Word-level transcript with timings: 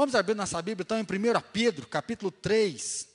Vamos 0.00 0.14
abrir 0.14 0.34
nossa 0.34 0.62
Bíblia, 0.62 0.82
então, 0.82 0.98
em 0.98 1.02
1 1.02 1.06
Pedro, 1.52 1.86
capítulo 1.86 2.30
3. 2.30 3.06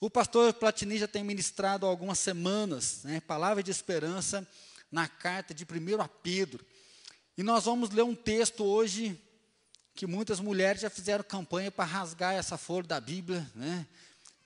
O 0.00 0.08
pastor 0.08 0.54
Platini 0.54 0.96
já 0.96 1.06
tem 1.06 1.22
ministrado 1.22 1.84
há 1.84 1.88
algumas 1.90 2.18
semanas, 2.18 3.02
né, 3.04 3.20
palavra 3.20 3.62
de 3.62 3.70
esperança 3.70 4.48
na 4.90 5.06
carta 5.06 5.52
de 5.52 5.64
1 5.64 5.66
Pedro. 6.22 6.64
E 7.36 7.42
nós 7.42 7.66
vamos 7.66 7.90
ler 7.90 8.04
um 8.04 8.14
texto 8.14 8.64
hoje 8.64 9.20
que 9.94 10.06
muitas 10.06 10.40
mulheres 10.40 10.80
já 10.80 10.88
fizeram 10.88 11.22
campanha 11.22 11.70
para 11.70 11.84
rasgar 11.84 12.32
essa 12.32 12.56
folha 12.56 12.86
da 12.86 12.98
Bíblia, 12.98 13.46
né? 13.54 13.86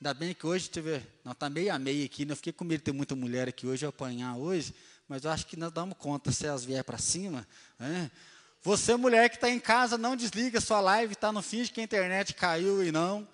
Ainda 0.00 0.12
bem 0.12 0.34
que 0.34 0.44
hoje 0.44 0.68
teve, 0.68 1.00
não 1.24 1.30
está 1.30 1.48
meio 1.48 1.72
a 1.72 1.78
meio 1.78 2.04
aqui, 2.04 2.24
né? 2.24 2.32
Eu 2.32 2.36
fiquei 2.38 2.52
com 2.52 2.64
medo 2.64 2.80
de 2.80 2.86
ter 2.86 2.92
muita 2.92 3.14
mulher 3.14 3.46
aqui 3.46 3.68
hoje, 3.68 3.86
apanhar 3.86 4.34
hoje, 4.34 4.74
mas 5.06 5.22
eu 5.22 5.30
acho 5.30 5.46
que 5.46 5.56
nós 5.56 5.70
damos 5.70 5.96
conta 5.96 6.32
se 6.32 6.44
elas 6.44 6.64
vier 6.64 6.82
para 6.82 6.98
cima, 6.98 7.46
né? 7.78 8.10
Você, 8.62 8.94
mulher 8.94 9.30
que 9.30 9.36
está 9.36 9.48
em 9.48 9.58
casa, 9.58 9.96
não 9.96 10.14
desliga 10.14 10.60
sua 10.60 10.80
live, 10.80 11.14
está 11.14 11.32
no 11.32 11.40
fim 11.40 11.62
de 11.62 11.70
que 11.70 11.80
a 11.80 11.84
internet 11.84 12.34
caiu 12.34 12.84
e 12.84 12.92
não, 12.92 13.26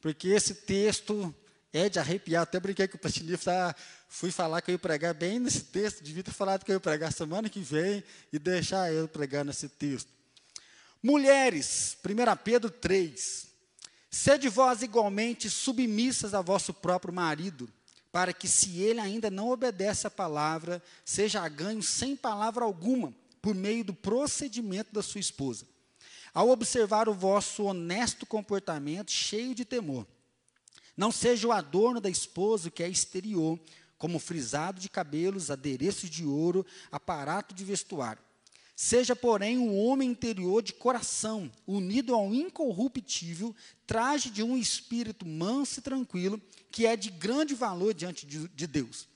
porque 0.00 0.28
esse 0.28 0.52
texto 0.52 1.32
é 1.72 1.88
de 1.88 2.00
arrepiar. 2.00 2.42
Até 2.42 2.58
brinquei 2.58 2.88
com 2.88 2.96
o 2.96 3.00
Platinif, 3.00 3.44
tá, 3.44 3.74
fui 4.08 4.32
falar 4.32 4.60
que 4.60 4.72
eu 4.72 4.74
ia 4.74 4.78
pregar 4.78 5.14
bem 5.14 5.38
nesse 5.38 5.60
texto, 5.60 6.02
devia 6.02 6.24
ter 6.24 6.32
falado 6.32 6.64
que 6.64 6.72
eu 6.72 6.74
ia 6.74 6.80
pregar 6.80 7.12
semana 7.12 7.48
que 7.48 7.60
vem 7.60 8.02
e 8.32 8.38
deixar 8.38 8.92
eu 8.92 9.06
pregar 9.06 9.44
nesse 9.44 9.68
texto. 9.68 10.08
Mulheres, 11.00 11.96
1 12.04 12.36
Pedro 12.42 12.68
3. 12.68 13.46
Sede 14.10 14.48
vós 14.48 14.82
igualmente 14.82 15.48
submissas 15.48 16.34
a 16.34 16.40
vosso 16.40 16.74
próprio 16.74 17.14
marido, 17.14 17.68
para 18.10 18.32
que, 18.32 18.48
se 18.48 18.80
ele 18.80 18.98
ainda 18.98 19.30
não 19.30 19.50
obedece 19.50 20.06
à 20.06 20.10
palavra, 20.10 20.82
seja 21.04 21.48
ganho 21.48 21.82
sem 21.82 22.16
palavra 22.16 22.64
alguma 22.64 23.14
por 23.44 23.54
meio 23.54 23.84
do 23.84 23.92
procedimento 23.92 24.90
da 24.90 25.02
sua 25.02 25.20
esposa. 25.20 25.66
Ao 26.32 26.48
observar 26.48 27.10
o 27.10 27.12
vosso 27.12 27.64
honesto 27.64 28.24
comportamento, 28.24 29.12
cheio 29.12 29.54
de 29.54 29.66
temor, 29.66 30.06
não 30.96 31.12
seja 31.12 31.46
o 31.46 31.52
adorno 31.52 32.00
da 32.00 32.08
esposa 32.08 32.70
que 32.70 32.82
é 32.82 32.88
exterior, 32.88 33.60
como 33.98 34.18
frisado 34.18 34.80
de 34.80 34.88
cabelos, 34.88 35.50
adereços 35.50 36.08
de 36.08 36.24
ouro, 36.24 36.64
aparato 36.90 37.54
de 37.54 37.62
vestuário. 37.66 38.22
Seja, 38.74 39.14
porém, 39.14 39.58
um 39.58 39.76
homem 39.76 40.10
interior 40.10 40.62
de 40.62 40.72
coração, 40.72 41.52
unido 41.66 42.14
ao 42.14 42.32
incorruptível, 42.32 43.54
traje 43.86 44.30
de 44.30 44.42
um 44.42 44.56
espírito 44.56 45.26
manso 45.26 45.80
e 45.80 45.82
tranquilo, 45.82 46.40
que 46.70 46.86
é 46.86 46.96
de 46.96 47.10
grande 47.10 47.54
valor 47.54 47.92
diante 47.92 48.24
de, 48.24 48.48
de 48.48 48.66
Deus. 48.66 49.06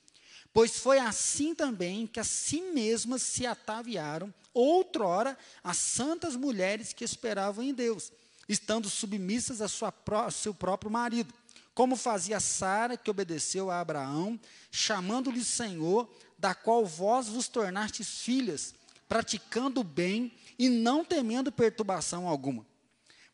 Pois 0.52 0.78
foi 0.78 0.98
assim 0.98 1.54
também 1.54 2.06
que 2.06 2.18
a 2.18 2.24
si 2.24 2.60
mesmas 2.60 3.22
se 3.22 3.46
ataviaram, 3.46 4.32
outrora, 4.52 5.38
as 5.62 5.76
santas 5.76 6.34
mulheres 6.34 6.92
que 6.92 7.04
esperavam 7.04 7.64
em 7.64 7.74
Deus, 7.74 8.10
estando 8.48 8.88
submissas 8.88 9.60
a 9.60 9.68
sua, 9.68 9.92
ao 10.12 10.30
seu 10.30 10.54
próprio 10.54 10.90
marido, 10.90 11.32
como 11.74 11.94
fazia 11.94 12.40
Sara, 12.40 12.96
que 12.96 13.10
obedeceu 13.10 13.70
a 13.70 13.80
Abraão, 13.80 14.40
chamando-lhe 14.70 15.44
Senhor, 15.44 16.12
da 16.36 16.54
qual 16.54 16.84
vós 16.84 17.28
vos 17.28 17.46
tornastes 17.46 18.22
filhas, 18.22 18.74
praticando 19.08 19.80
o 19.80 19.84
bem 19.84 20.32
e 20.58 20.68
não 20.68 21.04
temendo 21.04 21.52
perturbação 21.52 22.26
alguma. 22.26 22.66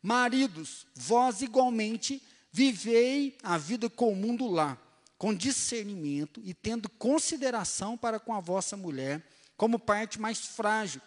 Maridos, 0.02 0.86
vós 0.94 1.40
igualmente 1.40 2.22
vivei 2.52 3.38
a 3.42 3.56
vida 3.56 3.88
comum 3.88 4.36
do 4.36 4.46
lar 4.46 4.83
com 5.18 5.34
discernimento 5.34 6.40
e 6.44 6.52
tendo 6.52 6.88
consideração 6.88 7.96
para 7.96 8.18
com 8.18 8.34
a 8.34 8.40
vossa 8.40 8.76
mulher, 8.76 9.22
como 9.56 9.78
parte 9.78 10.20
mais 10.20 10.38
frágil. 10.38 11.00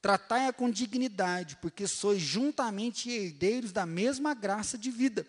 Tratai-a 0.00 0.52
com 0.52 0.70
dignidade, 0.70 1.56
porque 1.56 1.86
sois 1.86 2.22
juntamente 2.22 3.10
herdeiros 3.10 3.70
da 3.70 3.84
mesma 3.84 4.32
graça 4.32 4.78
de 4.78 4.90
vida, 4.90 5.26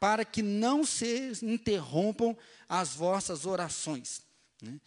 para 0.00 0.24
que 0.24 0.40
não 0.42 0.84
se 0.84 1.32
interrompam 1.42 2.36
as 2.68 2.94
vossas 2.94 3.44
orações. 3.44 4.22
Né? 4.62 4.80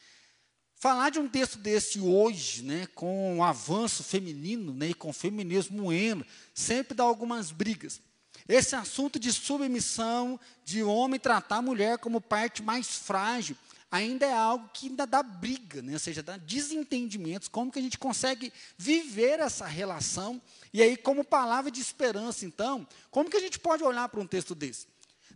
Falar 0.75 1.09
de 1.09 1.19
um 1.19 1.27
texto 1.27 1.57
desse 1.57 1.99
hoje, 1.99 2.63
né, 2.63 2.87
com 2.95 3.37
o 3.37 3.43
avanço 3.43 4.01
feminino 4.01 4.73
né, 4.73 4.89
e 4.89 4.93
com 4.93 5.09
o 5.09 5.13
feminismo 5.13 5.83
moendo, 5.83 6.25
sempre 6.53 6.95
dá 6.95 7.03
algumas 7.03 7.51
brigas. 7.51 8.01
Esse 8.49 8.75
assunto 8.75 9.19
de 9.19 9.31
submissão, 9.31 10.39
de 10.65 10.81
homem 10.81 11.19
tratar 11.19 11.57
a 11.57 11.61
mulher 11.61 11.99
como 11.99 12.19
parte 12.19 12.63
mais 12.63 12.87
frágil, 12.87 13.55
ainda 13.91 14.25
é 14.25 14.33
algo 14.33 14.67
que 14.73 14.87
ainda 14.87 15.05
dá 15.05 15.21
briga, 15.21 15.83
né? 15.83 15.93
ou 15.93 15.99
seja, 15.99 16.23
dá 16.23 16.35
desentendimentos, 16.35 17.47
como 17.47 17.71
que 17.71 17.77
a 17.77 17.81
gente 17.81 17.99
consegue 17.99 18.51
viver 18.75 19.39
essa 19.39 19.67
relação, 19.67 20.41
e 20.73 20.81
aí 20.81 20.97
como 20.97 21.23
palavra 21.23 21.69
de 21.69 21.79
esperança, 21.79 22.43
então, 22.43 22.87
como 23.11 23.29
que 23.29 23.37
a 23.37 23.39
gente 23.39 23.59
pode 23.59 23.83
olhar 23.83 24.09
para 24.09 24.19
um 24.19 24.25
texto 24.25 24.55
desse? 24.55 24.87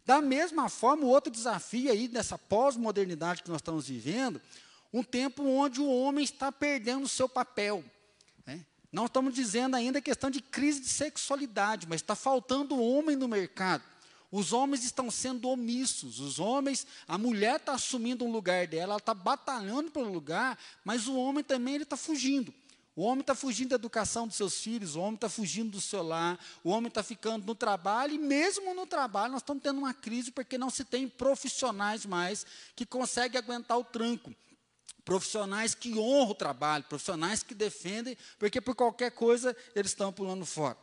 Da 0.03 0.19
mesma 0.19 0.68
forma, 0.68 1.03
o 1.03 1.09
outro 1.09 1.31
desafio 1.31 1.91
aí 1.91 2.07
dessa 2.07 2.35
pós-modernidade 2.35 3.44
que 3.44 3.50
nós 3.50 3.62
estamos 3.62 3.88
vivendo, 3.88 4.41
um 4.91 5.03
tempo 5.03 5.44
onde 5.44 5.80
o 5.80 5.88
homem 5.88 6.24
está 6.24 6.51
perdendo 6.51 7.03
o 7.03 7.09
seu 7.09 7.30
papel, 7.30 7.84
não 8.94 9.08
estamos 9.08 9.34
dizendo 9.34 9.76
ainda 9.76 10.00
questão 10.00 10.30
de 10.30 10.40
crise 10.40 10.80
de 10.80 10.88
sexualidade, 10.88 11.88
mas 11.90 12.00
está 12.00 12.16
faltando 12.16 12.80
homem 12.80 13.16
no 13.16 13.28
mercado. 13.28 13.84
Os 14.31 14.54
homens 14.54 14.84
estão 14.84 15.09
sendo 15.09 15.50
omissos, 15.50 16.20
os 16.20 16.40
homens, 16.40 16.86
a 17.08 17.18
mulher 17.18 17.56
está 17.56 17.74
assumindo 17.74 18.24
um 18.24 18.31
lugar 18.31 18.68
dela, 18.68 18.94
ela 18.94 18.98
está 18.98 19.14
batalhando 19.14 19.90
pelo 19.90 20.12
lugar, 20.12 20.59
mas 20.86 21.08
o 21.08 21.16
homem 21.16 21.44
também 21.44 21.74
ele 21.74 21.84
está 21.84 21.98
fugindo. 21.98 22.54
O 22.96 23.02
homem 23.02 23.22
está 23.22 23.34
fugindo 23.34 23.70
da 23.70 23.76
educação 23.76 24.28
dos 24.28 24.38
seus 24.38 24.59
filhos, 24.59 24.96
o 24.96 25.00
homem 25.00 25.16
está 25.16 25.28
fugindo 25.28 25.72
do 25.72 25.81
seu 25.81 26.04
lar, 26.04 26.40
o 26.64 26.70
homem 26.70 26.88
está 26.88 27.02
ficando 27.02 27.48
no 27.48 27.56
trabalho, 27.56 28.14
e 28.14 28.20
mesmo 28.20 28.75
no 28.75 28.86
trabalho 28.86 29.31
nós 29.31 29.42
estamos 29.42 29.64
tendo 29.64 29.80
uma 29.80 29.94
crise 29.94 30.31
porque 30.31 30.56
não 30.56 30.70
se 30.70 30.84
tem 30.84 31.08
profissionais 31.08 32.06
mais 32.06 32.46
que 32.75 32.86
conseguem 32.86 33.40
aguentar 33.40 33.80
o 33.80 33.84
tranco 33.84 34.31
profissionais 35.06 35.75
que 35.75 35.97
honram 35.97 36.31
o 36.31 36.36
trabalho, 36.36 36.84
profissionais 36.86 37.44
que 37.44 37.53
defendem, 37.53 38.18
porque 38.40 38.62
por 38.62 38.75
qualquer 38.75 39.12
coisa 39.12 39.56
eles 39.75 39.91
estão 39.91 40.12
pulando 40.12 40.46
fora. 40.46 40.78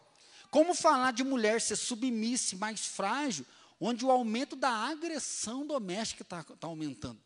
Como 0.51 0.75
falar 0.75 1.13
de 1.13 1.23
mulher 1.23 1.61
ser 1.61 1.77
submissa, 1.77 2.57
mais 2.57 2.85
frágil, 2.87 3.47
onde 3.81 4.05
o 4.05 4.11
aumento 4.11 4.57
da 4.57 4.71
agressão 4.71 5.67
doméstica 5.67 6.23
está 6.23 6.43
tá 6.43 6.67
aumentando? 6.67 7.21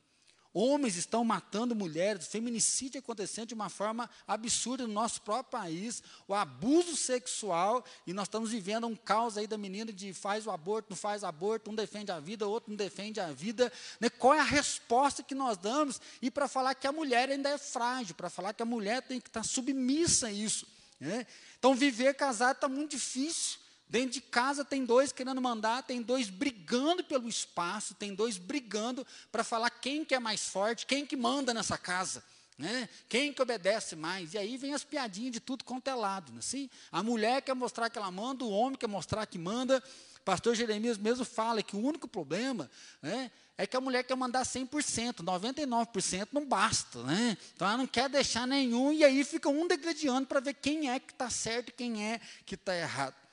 Homens 0.56 0.94
estão 0.94 1.24
matando 1.24 1.74
mulheres, 1.74 2.28
feminicídio 2.28 3.00
acontecendo 3.00 3.48
de 3.48 3.54
uma 3.54 3.68
forma 3.68 4.08
absurda 4.24 4.86
no 4.86 4.92
nosso 4.92 5.20
próprio 5.22 5.60
país, 5.60 6.00
o 6.28 6.34
abuso 6.34 6.96
sexual, 6.96 7.84
e 8.06 8.12
nós 8.12 8.28
estamos 8.28 8.52
vivendo 8.52 8.86
um 8.86 8.94
caos 8.94 9.36
aí 9.36 9.48
da 9.48 9.58
menina 9.58 9.92
de 9.92 10.14
faz 10.14 10.46
o 10.46 10.52
aborto, 10.52 10.90
não 10.90 10.96
faz 10.96 11.24
aborto, 11.24 11.72
um 11.72 11.74
defende 11.74 12.12
a 12.12 12.20
vida, 12.20 12.46
outro 12.46 12.70
não 12.70 12.76
defende 12.76 13.18
a 13.18 13.32
vida. 13.32 13.72
Né? 13.98 14.08
Qual 14.08 14.32
é 14.32 14.38
a 14.38 14.44
resposta 14.44 15.24
que 15.24 15.34
nós 15.34 15.58
damos? 15.58 16.00
E 16.22 16.30
para 16.30 16.46
falar 16.46 16.76
que 16.76 16.86
a 16.86 16.92
mulher 16.92 17.30
ainda 17.30 17.48
é 17.48 17.58
frágil, 17.58 18.14
para 18.14 18.30
falar 18.30 18.54
que 18.54 18.62
a 18.62 18.66
mulher 18.66 19.02
tem 19.02 19.20
que 19.20 19.28
estar 19.28 19.42
submissa 19.42 20.28
a 20.28 20.32
isso. 20.32 20.68
Né? 21.00 21.26
Então, 21.58 21.74
viver 21.74 22.14
casado 22.14 22.54
está 22.54 22.68
muito 22.68 22.92
difícil. 22.92 23.63
Dentro 23.88 24.10
de 24.10 24.20
casa 24.20 24.64
tem 24.64 24.84
dois 24.84 25.12
querendo 25.12 25.40
mandar, 25.40 25.82
tem 25.82 26.02
dois 26.02 26.30
brigando 26.30 27.04
pelo 27.04 27.28
espaço, 27.28 27.94
tem 27.94 28.14
dois 28.14 28.38
brigando 28.38 29.06
para 29.30 29.44
falar 29.44 29.70
quem 29.70 30.04
que 30.04 30.14
é 30.14 30.18
mais 30.18 30.48
forte, 30.48 30.86
quem 30.86 31.06
que 31.06 31.16
manda 31.16 31.54
nessa 31.54 31.78
casa. 31.78 32.24
Né? 32.56 32.88
Quem 33.08 33.32
que 33.32 33.42
obedece 33.42 33.96
mais? 33.96 34.34
E 34.34 34.38
aí 34.38 34.56
vem 34.56 34.74
as 34.74 34.84
piadinhas 34.84 35.32
de 35.32 35.40
tudo 35.40 35.64
quanto 35.64 35.88
é 35.88 35.94
lado. 35.94 36.32
Né? 36.32 36.38
Assim, 36.38 36.70
a 36.90 37.02
mulher 37.02 37.42
quer 37.42 37.54
mostrar 37.54 37.90
que 37.90 37.98
ela 37.98 38.10
manda, 38.10 38.44
o 38.44 38.50
homem 38.50 38.78
quer 38.78 38.86
mostrar 38.86 39.26
que 39.26 39.38
manda. 39.38 39.82
Pastor 40.24 40.54
Jeremias 40.54 40.96
mesmo 40.96 41.24
fala 41.24 41.62
que 41.62 41.76
o 41.76 41.80
único 41.80 42.08
problema 42.08 42.70
né, 43.02 43.30
é 43.58 43.66
que 43.66 43.76
a 43.76 43.80
mulher 43.80 44.04
quer 44.04 44.16
mandar 44.16 44.42
100%, 44.44 45.16
99% 45.16 46.28
não 46.32 46.46
basta. 46.46 47.02
Né? 47.02 47.36
Então 47.54 47.68
ela 47.68 47.76
não 47.76 47.86
quer 47.86 48.08
deixar 48.08 48.46
nenhum, 48.46 48.92
e 48.92 49.04
aí 49.04 49.22
fica 49.24 49.48
um 49.48 49.66
degradando 49.66 50.26
para 50.26 50.40
ver 50.40 50.54
quem 50.54 50.90
é 50.90 50.98
que 50.98 51.12
está 51.12 51.28
certo 51.28 51.68
e 51.68 51.72
quem 51.72 52.06
é 52.06 52.20
que 52.46 52.54
está 52.54 52.74
errado. 52.74 53.23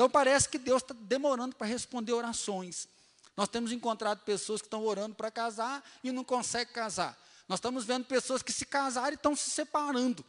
Então 0.00 0.08
parece 0.08 0.48
que 0.48 0.56
Deus 0.56 0.80
está 0.80 0.94
demorando 0.98 1.54
para 1.54 1.66
responder 1.66 2.14
orações. 2.14 2.88
Nós 3.36 3.50
temos 3.50 3.70
encontrado 3.70 4.20
pessoas 4.20 4.62
que 4.62 4.66
estão 4.66 4.82
orando 4.82 5.14
para 5.14 5.30
casar 5.30 5.84
e 6.02 6.10
não 6.10 6.24
conseguem 6.24 6.72
casar. 6.72 7.14
Nós 7.46 7.58
estamos 7.58 7.84
vendo 7.84 8.06
pessoas 8.06 8.42
que 8.42 8.50
se 8.50 8.64
casaram 8.64 9.10
e 9.10 9.16
estão 9.16 9.36
se 9.36 9.50
separando. 9.50 10.24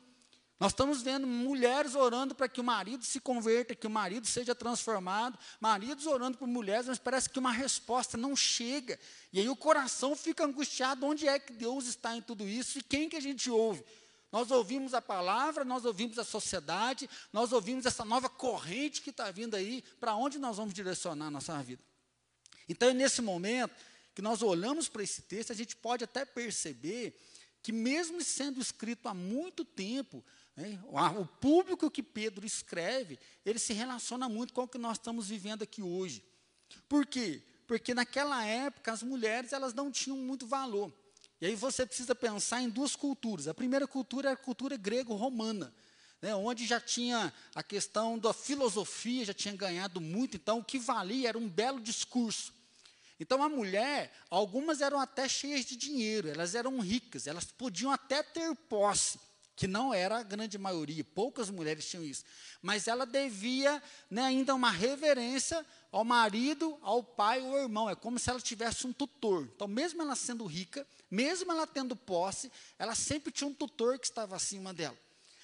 Nós 0.60 0.74
estamos 0.74 1.02
vendo 1.02 1.26
mulheres 1.26 1.96
orando 1.96 2.36
para 2.36 2.50
que 2.50 2.60
o 2.60 2.64
marido 2.66 3.06
se 3.06 3.22
converta, 3.22 3.74
que 3.74 3.88
o 3.88 3.90
marido 3.90 4.28
seja 4.28 4.54
transformado, 4.54 5.40
maridos 5.62 6.06
orando 6.06 6.38
por 6.38 6.50
mulheres, 6.50 6.88
mas 6.88 7.00
parece 7.00 7.30
que 7.30 7.40
uma 7.40 7.54
resposta 7.54 8.18
não 8.18 8.36
chega. 8.36 9.00
E 9.32 9.40
aí 9.40 9.48
o 9.48 9.56
coração 9.56 10.18
fica 10.18 10.44
angustiado, 10.44 11.06
onde 11.06 11.30
é 11.30 11.40
que 11.40 11.54
Deus 11.54 11.86
está 11.86 12.14
em 12.14 12.22
tudo 12.22 12.46
isso 12.46 12.78
e 12.78 12.84
quem 12.84 13.08
que 13.08 13.16
a 13.16 13.22
gente 13.22 13.50
ouve? 13.50 13.86
Nós 14.32 14.50
ouvimos 14.50 14.94
a 14.94 15.02
palavra, 15.02 15.66
nós 15.66 15.84
ouvimos 15.84 16.18
a 16.18 16.24
sociedade, 16.24 17.10
nós 17.34 17.52
ouvimos 17.52 17.86
essa 17.86 18.06
nova 18.06 18.30
corrente 18.30 19.02
que 19.02 19.10
está 19.10 19.30
vindo 19.30 19.56
aí, 19.56 19.84
para 20.00 20.16
onde 20.16 20.40
nós 20.40 20.58
vamos 20.58 20.74
direcionar 20.74 21.28
a 21.28 21.32
nossa 21.32 21.62
vida. 21.62 21.84
Então, 22.70 22.90
é 22.90 22.94
nesse 22.94 23.22
momento 23.22 23.76
que 24.16 24.22
nós 24.22 24.42
olhamos 24.42 24.88
para 24.88 25.04
esse 25.04 25.24
texto, 25.24 25.52
a 25.52 25.56
gente 25.56 25.76
pode 25.76 26.04
até 26.04 26.24
perceber 26.24 27.20
que, 27.62 27.72
mesmo 27.72 28.22
sendo 28.24 28.62
escrito 28.62 29.08
há 29.10 29.14
muito 29.14 29.66
tempo, 29.66 30.24
Né? 30.56 30.80
O 31.18 31.26
público 31.26 31.90
que 31.90 32.04
Pedro 32.04 32.46
escreve, 32.46 33.18
ele 33.46 33.60
se 33.60 33.74
relaciona 33.74 34.28
muito 34.28 34.54
com 34.54 34.64
o 34.64 34.68
que 34.68 34.78
nós 34.78 34.98
estamos 34.98 35.28
vivendo 35.28 35.64
aqui 35.64 35.82
hoje. 35.82 36.24
Por 36.88 37.06
quê? 37.06 37.42
Porque 37.68 37.94
naquela 37.94 38.46
época 38.46 38.92
as 38.92 39.02
mulheres 39.02 39.54
elas 39.54 39.74
não 39.74 39.92
tinham 39.92 40.18
muito 40.18 40.46
valor. 40.46 40.94
E 41.42 41.48
aí 41.48 41.56
você 41.56 41.86
precisa 41.88 42.14
pensar 42.14 42.62
em 42.62 42.70
duas 42.70 42.96
culturas. 42.96 43.48
A 43.48 43.54
primeira 43.54 43.88
cultura 43.88 44.30
é 44.30 44.34
a 44.34 44.38
cultura 44.38 44.78
grego-romana, 44.78 45.74
né, 46.22 46.36
onde 46.36 46.68
já 46.68 46.80
tinha 46.80 47.34
a 47.56 47.64
questão 47.64 48.18
da 48.20 48.32
filosofia, 48.32 49.26
já 49.26 49.34
tinha 49.34 49.56
ganhado 49.56 50.00
muito, 50.00 50.38
então 50.38 50.60
o 50.60 50.64
que 50.64 50.78
valia 50.78 51.30
era 51.30 51.38
um 51.38 51.50
belo 51.50 51.82
discurso. 51.82 52.54
Então 53.20 53.42
a 53.42 53.50
mulher, 53.50 54.14
algumas 54.30 54.82
eram 54.82 55.00
até 55.00 55.28
cheias 55.28 55.66
de 55.66 55.76
dinheiro, 55.76 56.30
elas 56.30 56.54
eram 56.54 56.80
ricas, 56.80 57.26
elas 57.26 57.46
podiam 57.46 57.92
até 57.92 58.22
ter 58.22 58.56
posse 58.70 59.20
que 59.62 59.68
não 59.68 59.94
era 59.94 60.18
a 60.18 60.24
grande 60.24 60.58
maioria, 60.58 61.04
poucas 61.04 61.52
mulheres 61.52 61.88
tinham 61.88 62.04
isso, 62.04 62.26
mas 62.64 62.88
ela 62.88 63.06
devia 63.06 63.80
né, 64.10 64.24
ainda 64.24 64.56
uma 64.56 64.72
reverência 64.72 65.64
ao 65.92 66.04
marido, 66.04 66.80
ao 66.82 67.04
pai 67.04 67.40
ou 67.42 67.52
ao 67.52 67.62
irmão, 67.62 67.88
é 67.88 67.94
como 67.94 68.18
se 68.18 68.28
ela 68.28 68.42
tivesse 68.42 68.88
um 68.88 68.92
tutor. 68.92 69.48
Então, 69.56 69.68
mesmo 69.68 70.02
ela 70.02 70.16
sendo 70.16 70.48
rica, 70.48 70.84
mesmo 71.12 71.52
ela 71.52 71.68
tendo 71.68 71.96
posse, 71.96 72.52
ela 72.80 72.96
sempre 72.96 73.32
tinha 73.32 73.48
um 73.48 73.54
tutor 73.54 74.00
que 74.00 74.08
estava 74.08 74.36
acima 74.36 74.74
dela. 74.74 74.98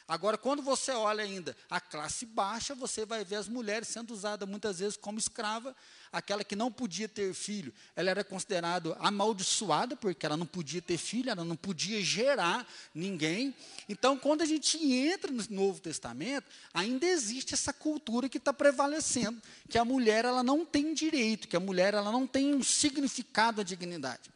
Agora, 0.07 0.35
quando 0.35 0.63
você 0.63 0.93
olha 0.93 1.23
ainda 1.23 1.55
a 1.69 1.79
classe 1.79 2.25
baixa, 2.25 2.73
você 2.73 3.05
vai 3.05 3.23
ver 3.23 3.35
as 3.35 3.47
mulheres 3.47 3.87
sendo 3.87 4.15
usadas 4.15 4.49
muitas 4.49 4.79
vezes 4.79 4.97
como 4.97 5.19
escrava. 5.19 5.75
Aquela 6.11 6.43
que 6.43 6.55
não 6.55 6.71
podia 6.71 7.07
ter 7.07 7.33
filho, 7.33 7.73
ela 7.95 8.09
era 8.09 8.23
considerada 8.23 8.95
amaldiçoada, 8.99 9.95
porque 9.95 10.25
ela 10.25 10.37
não 10.37 10.45
podia 10.45 10.81
ter 10.81 10.97
filho, 10.97 11.29
ela 11.29 11.43
não 11.43 11.55
podia 11.55 12.01
gerar 12.01 12.67
ninguém. 12.93 13.53
Então, 13.89 14.17
quando 14.17 14.41
a 14.41 14.45
gente 14.45 14.77
entra 14.77 15.31
no 15.31 15.43
Novo 15.49 15.79
Testamento, 15.79 16.45
ainda 16.73 17.05
existe 17.05 17.53
essa 17.53 17.73
cultura 17.73 18.29
que 18.29 18.37
está 18.37 18.53
prevalecendo, 18.53 19.41
que 19.69 19.77
a 19.77 19.85
mulher 19.85 20.25
ela 20.25 20.43
não 20.43 20.65
tem 20.65 20.93
direito, 20.93 21.47
que 21.47 21.55
a 21.55 21.59
mulher 21.59 21.93
ela 21.93 22.11
não 22.11 22.25
tem 22.25 22.53
um 22.53 22.63
significado 22.63 23.61
à 23.61 23.63
dignidade. 23.63 24.31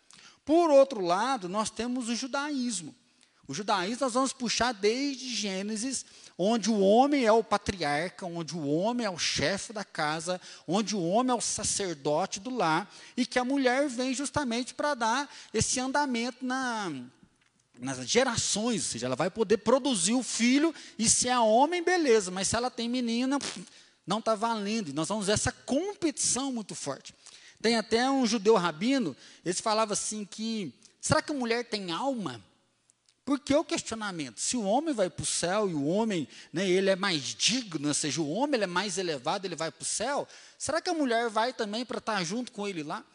Por 0.45 0.69
outro 0.69 1.01
lado, 1.01 1.47
nós 1.47 1.69
temos 1.69 2.09
o 2.09 2.15
judaísmo. 2.15 2.95
O 3.51 3.53
judaísmo 3.53 4.05
nós 4.05 4.13
vamos 4.13 4.31
puxar 4.31 4.71
desde 4.71 5.35
Gênesis, 5.35 6.05
onde 6.37 6.69
o 6.69 6.79
homem 6.79 7.25
é 7.25 7.33
o 7.33 7.43
patriarca, 7.43 8.25
onde 8.25 8.55
o 8.55 8.65
homem 8.65 9.05
é 9.05 9.09
o 9.09 9.17
chefe 9.17 9.73
da 9.73 9.83
casa, 9.83 10.39
onde 10.65 10.95
o 10.95 11.03
homem 11.05 11.33
é 11.33 11.37
o 11.37 11.41
sacerdote 11.41 12.39
do 12.39 12.49
lar, 12.49 12.89
e 13.17 13.25
que 13.25 13.37
a 13.37 13.43
mulher 13.43 13.89
vem 13.89 14.13
justamente 14.13 14.73
para 14.73 14.93
dar 14.93 15.29
esse 15.53 15.81
andamento 15.81 16.45
na, 16.45 16.93
nas 17.77 18.07
gerações, 18.07 18.85
ou 18.85 18.91
seja, 18.93 19.07
ela 19.07 19.17
vai 19.17 19.29
poder 19.29 19.57
produzir 19.57 20.13
o 20.13 20.23
filho, 20.23 20.73
e 20.97 21.09
se 21.09 21.27
é 21.27 21.37
homem, 21.37 21.83
beleza, 21.83 22.31
mas 22.31 22.47
se 22.47 22.55
ela 22.55 22.71
tem 22.71 22.87
menina, 22.87 23.37
não 24.07 24.19
está 24.19 24.33
valendo. 24.33 24.91
E 24.91 24.93
nós 24.93 25.09
vamos 25.09 25.25
ver 25.25 25.33
essa 25.33 25.51
competição 25.51 26.53
muito 26.53 26.73
forte. 26.73 27.13
Tem 27.61 27.75
até 27.75 28.09
um 28.09 28.25
judeu 28.25 28.55
rabino, 28.55 29.13
ele 29.43 29.53
falava 29.55 29.91
assim 29.91 30.23
que, 30.23 30.73
será 31.01 31.21
que 31.21 31.33
a 31.33 31.35
mulher 31.35 31.65
tem 31.65 31.91
alma? 31.91 32.41
Por 33.31 33.39
que 33.39 33.55
o 33.55 33.63
questionamento? 33.63 34.41
Se 34.41 34.57
o 34.57 34.63
homem 34.63 34.93
vai 34.93 35.09
para 35.09 35.23
o 35.23 35.25
céu 35.25 35.69
e 35.69 35.73
o 35.73 35.85
homem, 35.85 36.27
né, 36.51 36.69
ele 36.69 36.89
é 36.89 36.97
mais 36.97 37.21
digno, 37.23 37.87
ou 37.87 37.93
seja, 37.93 38.19
o 38.19 38.29
homem 38.29 38.55
ele 38.55 38.65
é 38.65 38.67
mais 38.67 38.97
elevado, 38.97 39.45
ele 39.45 39.55
vai 39.55 39.71
para 39.71 39.83
o 39.83 39.85
céu, 39.85 40.27
será 40.57 40.81
que 40.81 40.89
a 40.89 40.93
mulher 40.93 41.29
vai 41.29 41.53
também 41.53 41.85
para 41.85 41.99
estar 41.99 42.21
junto 42.25 42.51
com 42.51 42.67
ele 42.67 42.83
lá? 42.83 43.05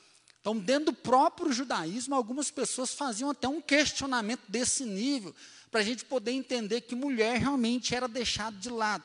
Então, 0.40 0.56
dentro 0.56 0.86
do 0.86 0.92
próprio 0.94 1.52
judaísmo, 1.52 2.14
algumas 2.14 2.50
pessoas 2.50 2.94
faziam 2.94 3.28
até 3.28 3.46
um 3.46 3.60
questionamento 3.60 4.40
desse 4.48 4.86
nível, 4.86 5.34
para 5.70 5.80
a 5.80 5.84
gente 5.84 6.02
poder 6.02 6.30
entender 6.30 6.80
que 6.80 6.94
mulher 6.94 7.38
realmente 7.38 7.94
era 7.94 8.08
deixada 8.08 8.56
de 8.56 8.70
lado. 8.70 9.04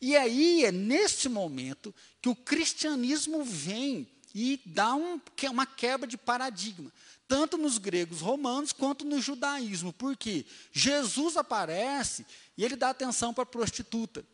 E 0.00 0.16
aí 0.16 0.64
é 0.64 0.72
nesse 0.72 1.28
momento 1.28 1.94
que 2.20 2.28
o 2.28 2.34
cristianismo 2.34 3.44
vem 3.44 4.04
e 4.34 4.60
dá 4.66 4.96
um, 4.96 5.20
uma 5.48 5.64
quebra 5.64 6.08
de 6.08 6.18
paradigma 6.18 6.92
tanto 7.28 7.58
nos 7.58 7.76
gregos 7.78 8.20
romanos 8.20 8.72
quanto 8.72 9.04
no 9.04 9.20
judaísmo. 9.20 9.92
Porque 9.92 10.46
Jesus 10.72 11.36
aparece 11.36 12.26
e 12.56 12.64
ele 12.64 12.74
dá 12.74 12.90
atenção 12.90 13.34
para 13.34 13.42
a 13.42 13.46
prostituta. 13.46 14.24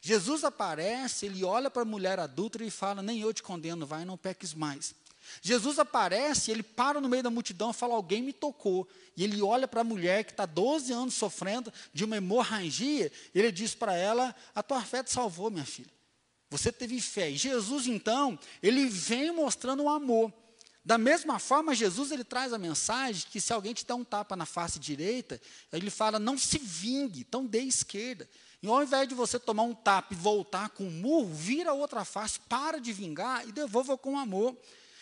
Jesus 0.00 0.44
aparece, 0.44 1.24
ele 1.24 1.42
olha 1.42 1.70
para 1.70 1.80
a 1.80 1.86
mulher 1.86 2.20
adulta 2.20 2.62
e 2.62 2.70
fala: 2.70 3.02
Nem 3.02 3.20
eu 3.20 3.32
te 3.32 3.42
condeno, 3.42 3.86
vai, 3.86 4.04
não 4.04 4.18
peques 4.18 4.52
mais. 4.52 4.94
Jesus 5.40 5.78
aparece, 5.78 6.50
ele 6.50 6.62
para 6.62 7.00
no 7.00 7.08
meio 7.08 7.22
da 7.22 7.30
multidão 7.30 7.70
e 7.70 7.74
fala: 7.74 7.94
Alguém 7.94 8.22
me 8.22 8.32
tocou. 8.32 8.86
E 9.16 9.24
ele 9.24 9.40
olha 9.40 9.66
para 9.66 9.80
a 9.80 9.84
mulher 9.84 10.24
que 10.24 10.32
está 10.32 10.44
12 10.44 10.92
anos 10.92 11.14
sofrendo 11.14 11.72
de 11.92 12.04
uma 12.04 12.18
hemorragia, 12.18 13.10
e 13.34 13.38
ele 13.38 13.50
diz 13.50 13.74
para 13.74 13.96
ela: 13.96 14.36
A 14.54 14.62
tua 14.62 14.82
fé 14.82 15.02
te 15.02 15.10
salvou, 15.10 15.50
minha 15.50 15.64
filha. 15.64 15.90
Você 16.50 16.70
teve 16.70 17.00
fé. 17.00 17.30
E 17.30 17.36
Jesus, 17.36 17.86
então, 17.86 18.38
ele 18.62 18.86
vem 18.86 19.32
mostrando 19.32 19.84
o 19.84 19.88
amor. 19.88 20.32
Da 20.84 20.98
mesma 20.98 21.38
forma, 21.38 21.74
Jesus 21.74 22.12
ele 22.12 22.24
traz 22.24 22.52
a 22.52 22.58
mensagem 22.58 23.24
que 23.30 23.40
se 23.40 23.52
alguém 23.52 23.72
te 23.72 23.86
dá 23.86 23.94
um 23.94 24.04
tapa 24.04 24.36
na 24.36 24.44
face 24.44 24.78
direita, 24.78 25.40
ele 25.72 25.88
fala, 25.88 26.18
não 26.18 26.36
se 26.36 26.58
vingue, 26.58 27.20
então 27.20 27.46
dê 27.46 27.60
esquerda. 27.60 28.28
E 28.62 28.66
ao 28.66 28.82
invés 28.82 29.08
de 29.08 29.14
você 29.14 29.38
tomar 29.38 29.62
um 29.62 29.74
tapa 29.74 30.12
e 30.12 30.16
voltar 30.16 30.68
com 30.70 30.84
um 30.84 30.90
murro, 30.90 31.32
vira 31.32 31.70
a 31.70 31.74
outra 31.74 32.04
face, 32.04 32.38
para 32.40 32.78
de 32.78 32.92
vingar 32.92 33.48
e 33.48 33.52
devolva 33.52 33.96
com 33.96 34.18
amor. 34.18 34.54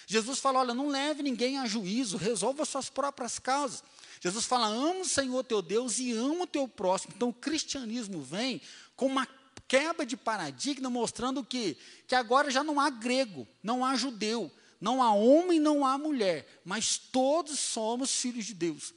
Jesus 0.06 0.38
fala, 0.38 0.61
olha, 0.61 0.75
não 0.75 0.88
leve 0.88 1.23
ninguém 1.23 1.58
a 1.58 1.67
juízo, 1.67 2.17
resolva 2.17 2.64
suas 2.64 2.88
próprias 2.88 3.40
causas. 3.40 3.82
Jesus 4.20 4.44
fala, 4.44 4.67
ama 4.67 5.00
o 5.00 5.05
Senhor 5.05 5.43
teu 5.43 5.61
Deus 5.61 5.99
e 5.99 6.12
ama 6.12 6.44
o 6.44 6.46
teu 6.46 6.69
próximo. 6.69 7.12
Então 7.17 7.31
o 7.31 7.35
cristianismo 7.35 8.23
vem 8.23 8.61
com 8.94 9.06
uma 9.06 9.26
quebra 9.67 10.06
de 10.06 10.17
paradigma, 10.17 10.88
mostrando 10.88 11.43
que, 11.43 11.76
que 12.06 12.14
agora 12.14 12.50
já 12.50 12.62
não 12.62 12.78
há 12.78 12.88
grego, 12.88 13.49
não 13.62 13.85
há 13.85 13.96
judeu, 13.96 14.50
não 14.82 15.00
há 15.00 15.12
homem, 15.12 15.61
não 15.61 15.87
há 15.87 15.96
mulher, 15.96 16.61
mas 16.64 16.99
todos 16.99 17.56
somos 17.61 18.11
filhos 18.17 18.44
de 18.44 18.52
Deus. 18.52 18.93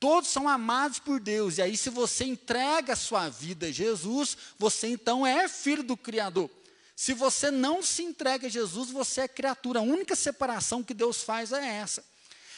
Todos 0.00 0.28
são 0.28 0.48
amados 0.48 0.98
por 0.98 1.20
Deus. 1.20 1.56
E 1.56 1.62
aí, 1.62 1.76
se 1.76 1.88
você 1.88 2.24
entrega 2.24 2.94
a 2.94 2.96
sua 2.96 3.28
vida 3.28 3.66
a 3.66 3.70
Jesus, 3.70 4.36
você 4.58 4.88
então 4.88 5.24
é 5.24 5.48
filho 5.48 5.84
do 5.84 5.96
Criador. 5.96 6.50
Se 6.96 7.14
você 7.14 7.48
não 7.48 7.80
se 7.80 8.02
entrega 8.02 8.48
a 8.48 8.50
Jesus, 8.50 8.90
você 8.90 9.20
é 9.20 9.28
criatura. 9.28 9.78
A 9.78 9.84
única 9.84 10.16
separação 10.16 10.82
que 10.82 10.92
Deus 10.92 11.22
faz 11.22 11.52
é 11.52 11.64
essa. 11.64 12.04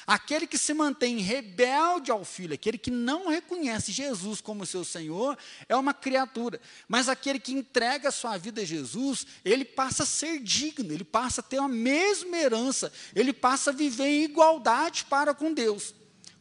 Aquele 0.07 0.47
que 0.47 0.57
se 0.57 0.73
mantém 0.73 1.19
rebelde 1.19 2.13
ao 2.13 2.25
Filho, 2.25 2.55
aquele 2.55 2.79
que 2.79 2.93
não 2.93 3.29
reconhece 3.29 3.91
Jesus 3.91 4.41
como 4.41 4.65
seu 4.65 4.85
Senhor, 4.85 5.37
é 5.69 5.75
uma 5.75 5.93
criatura. 5.93 6.61
Mas 6.87 7.09
aquele 7.09 7.41
que 7.41 7.53
entrega 7.53 8.11
a 8.11 8.13
sua 8.13 8.37
vida 8.37 8.61
a 8.61 8.65
Jesus, 8.65 9.27
ele 9.45 9.65
passa 9.65 10.05
a 10.05 10.07
ser 10.07 10.39
digno, 10.39 10.93
ele 10.93 11.03
passa 11.03 11.41
a 11.41 11.45
ter 11.45 11.59
a 11.59 11.67
mesma 11.67 12.37
herança, 12.37 12.93
ele 13.17 13.33
passa 13.33 13.71
a 13.71 13.73
viver 13.73 14.07
em 14.07 14.23
igualdade 14.23 15.05
para 15.07 15.35
com 15.35 15.53
Deus, 15.53 15.93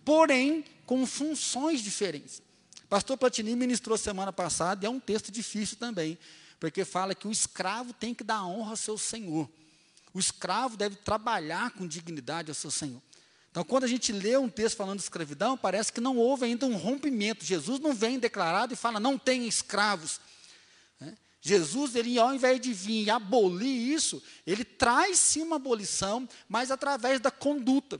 porém 0.03 0.63
com 0.85 1.03
funções 1.07 1.81
diferentes. 1.81 2.43
Pastor 2.87 3.17
Platini 3.17 3.55
ministrou 3.55 3.97
semana 3.97 4.31
passada, 4.31 4.85
e 4.85 4.87
é 4.87 4.89
um 4.91 4.99
texto 4.99 5.31
difícil 5.31 5.77
também, 5.77 6.19
porque 6.59 6.85
fala 6.85 7.15
que 7.15 7.27
o 7.27 7.31
escravo 7.31 7.93
tem 7.93 8.13
que 8.13 8.23
dar 8.23 8.45
honra 8.45 8.71
ao 8.71 8.77
seu 8.77 8.95
senhor. 8.95 9.49
O 10.13 10.19
escravo 10.19 10.77
deve 10.77 10.97
trabalhar 10.97 11.71
com 11.71 11.87
dignidade 11.87 12.51
ao 12.51 12.55
seu 12.55 12.69
senhor. 12.69 13.01
Então, 13.55 13.63
quando 13.63 13.85
a 13.85 13.87
gente 13.87 14.11
lê 14.11 14.35
um 14.35 14.49
texto 14.49 14.75
falando 14.75 14.97
de 14.97 15.03
escravidão, 15.03 15.55
parece 15.57 15.89
que 15.89 16.01
não 16.01 16.17
houve 16.17 16.43
ainda 16.43 16.65
um 16.65 16.75
rompimento. 16.75 17.45
Jesus 17.45 17.79
não 17.79 17.93
vem 17.93 18.19
declarado 18.19 18.73
e 18.73 18.75
fala, 18.75 18.99
não 18.99 19.17
tem 19.17 19.47
escravos. 19.47 20.19
Né? 20.99 21.15
Jesus, 21.39 21.95
ele, 21.95 22.19
ao 22.19 22.35
invés 22.35 22.59
de 22.59 22.73
vir 22.73 23.09
abolir 23.09 23.93
isso, 23.93 24.21
ele 24.45 24.65
traz 24.65 25.19
sim 25.19 25.41
uma 25.41 25.55
abolição, 25.55 26.27
mas 26.49 26.69
através 26.69 27.21
da 27.21 27.31
conduta. 27.31 27.97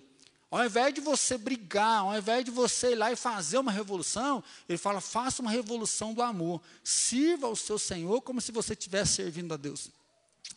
Ao 0.52 0.66
invés 0.66 0.94
de 0.94 1.00
você 1.00 1.38
brigar, 1.38 2.02
ao 2.02 2.18
invés 2.18 2.44
de 2.44 2.52
você 2.52 2.92
ir 2.92 2.96
lá 2.96 3.14
e 3.14 3.16
fazer 3.16 3.58
uma 3.58 3.72
revolução, 3.72 4.44
ele 4.68 4.78
fala: 4.78 5.00
faça 5.00 5.42
uma 5.42 5.52
revolução 5.52 6.14
do 6.14 6.22
amor. 6.22 6.62
Sirva 6.84 7.48
ao 7.48 7.56
seu 7.56 7.80
Senhor 7.80 8.22
como 8.24 8.42
se 8.42 8.52
você 8.52 8.74
estivesse 8.74 9.14
servindo 9.14 9.54
a 9.54 9.58
Deus. 9.58 9.90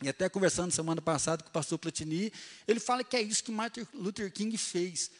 E 0.01 0.07
até 0.07 0.29
conversando 0.29 0.71
semana 0.71 1.01
passada 1.01 1.43
com 1.43 1.49
o 1.49 1.53
pastor 1.53 1.77
Platini, 1.77 2.31
ele 2.67 2.79
fala 2.79 3.03
que 3.03 3.17
é 3.17 3.21
isso 3.21 3.43
que 3.43 3.51
Martin 3.51 3.85
Luther 3.93 4.31
King 4.31 4.57
fez. 4.57 5.11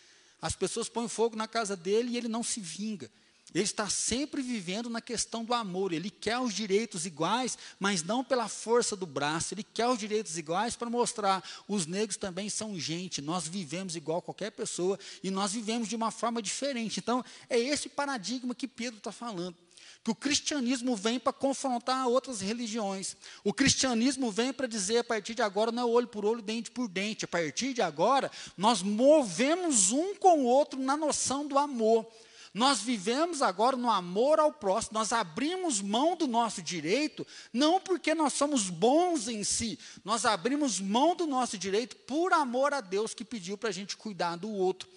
As 0.42 0.56
pessoas 0.56 0.88
põem 0.88 1.08
fogo 1.08 1.36
na 1.36 1.48
casa 1.48 1.76
dele 1.76 2.12
e 2.12 2.18
ele 2.18 2.28
não 2.28 2.44
se 2.44 2.62
vinga. 2.62 3.10
Ele 3.54 3.64
está 3.64 3.90
sempre 3.90 4.42
vivendo 4.42 4.90
na 4.90 5.02
questão 5.02 5.44
do 5.44 5.54
amor. 5.54 5.92
Ele 5.92 6.10
quer 6.10 6.38
os 6.40 6.54
direitos 6.54 7.06
iguais, 7.06 7.58
mas 7.80 8.04
não 8.04 8.24
pela 8.24 8.48
força 8.48 8.96
do 8.96 9.08
braço. 9.08 9.54
Ele 9.54 9.64
quer 9.64 9.88
os 9.88 9.98
direitos 9.98 10.38
iguais 10.38 10.76
para 10.76 10.90
mostrar 10.90 11.44
os 11.68 11.86
negros 11.88 12.16
também 12.16 12.48
são 12.48 12.80
gente. 12.80 13.22
Nós 13.22 13.48
vivemos 13.48 13.96
igual 13.96 14.22
qualquer 14.22 14.52
pessoa 14.52 15.00
e 15.24 15.32
nós 15.32 15.54
vivemos 15.54 15.90
de 15.90 15.96
uma 15.96 16.12
forma 16.12 16.42
diferente. 16.42 17.00
Então, 17.00 17.26
é 17.50 17.60
esse 17.60 17.90
paradigma 17.90 18.54
que 18.54 18.68
Pedro 18.68 19.00
está 19.00 19.12
falando 19.12 19.58
que 20.04 20.12
o 20.12 20.16
cristianismo 20.16 20.96
vem 20.96 21.20
para 21.20 21.34
confrontar 21.34 22.08
outras 22.08 22.40
religiões. 22.40 23.18
O 23.44 23.54
cristianismo 23.54 24.32
vem 24.32 24.54
para 24.54 24.68
dizer, 24.68 25.00
a 25.00 25.04
partir 25.04 25.36
de 25.36 25.42
agora, 25.42 25.72
não 25.72 25.84
é 25.84 25.86
olho 25.86 26.08
por 26.08 26.26
olho, 26.26 26.42
dente 26.42 26.72
por 26.72 26.88
dente. 26.88 27.26
A 27.26 27.28
partir 27.28 27.74
de 27.74 27.82
agora, 27.82 28.32
nós 28.58 28.82
movemos 28.82 29.92
um 29.92 30.16
com 30.16 30.40
o 30.40 30.46
outro 30.46 30.80
na 30.80 30.96
noção 30.96 31.46
do 31.46 31.58
amor. 31.58 32.08
Nós 32.54 32.82
vivemos 32.82 33.42
agora 33.42 33.78
no 33.78 33.90
amor 33.92 34.40
ao 34.40 34.52
próximo, 34.52 34.98
nós 34.98 35.14
abrimos 35.14 35.82
mão 35.82 36.16
do 36.16 36.28
nosso 36.28 36.64
direito, 36.64 37.26
não 37.54 37.80
porque 37.80 38.16
nós 38.16 38.34
somos 38.34 38.70
bons 38.70 39.28
em 39.28 39.44
si, 39.44 39.78
nós 40.04 40.26
abrimos 40.26 40.80
mão 40.80 41.16
do 41.16 41.28
nosso 41.28 41.60
direito 41.60 41.96
por 41.96 42.34
amor 42.34 42.74
a 42.74 42.82
Deus 42.82 43.14
que 43.14 43.24
pediu 43.24 43.56
para 43.56 43.70
a 43.70 43.72
gente 43.74 43.96
cuidar 43.96 44.36
do 44.36 44.50
outro. 44.52 44.90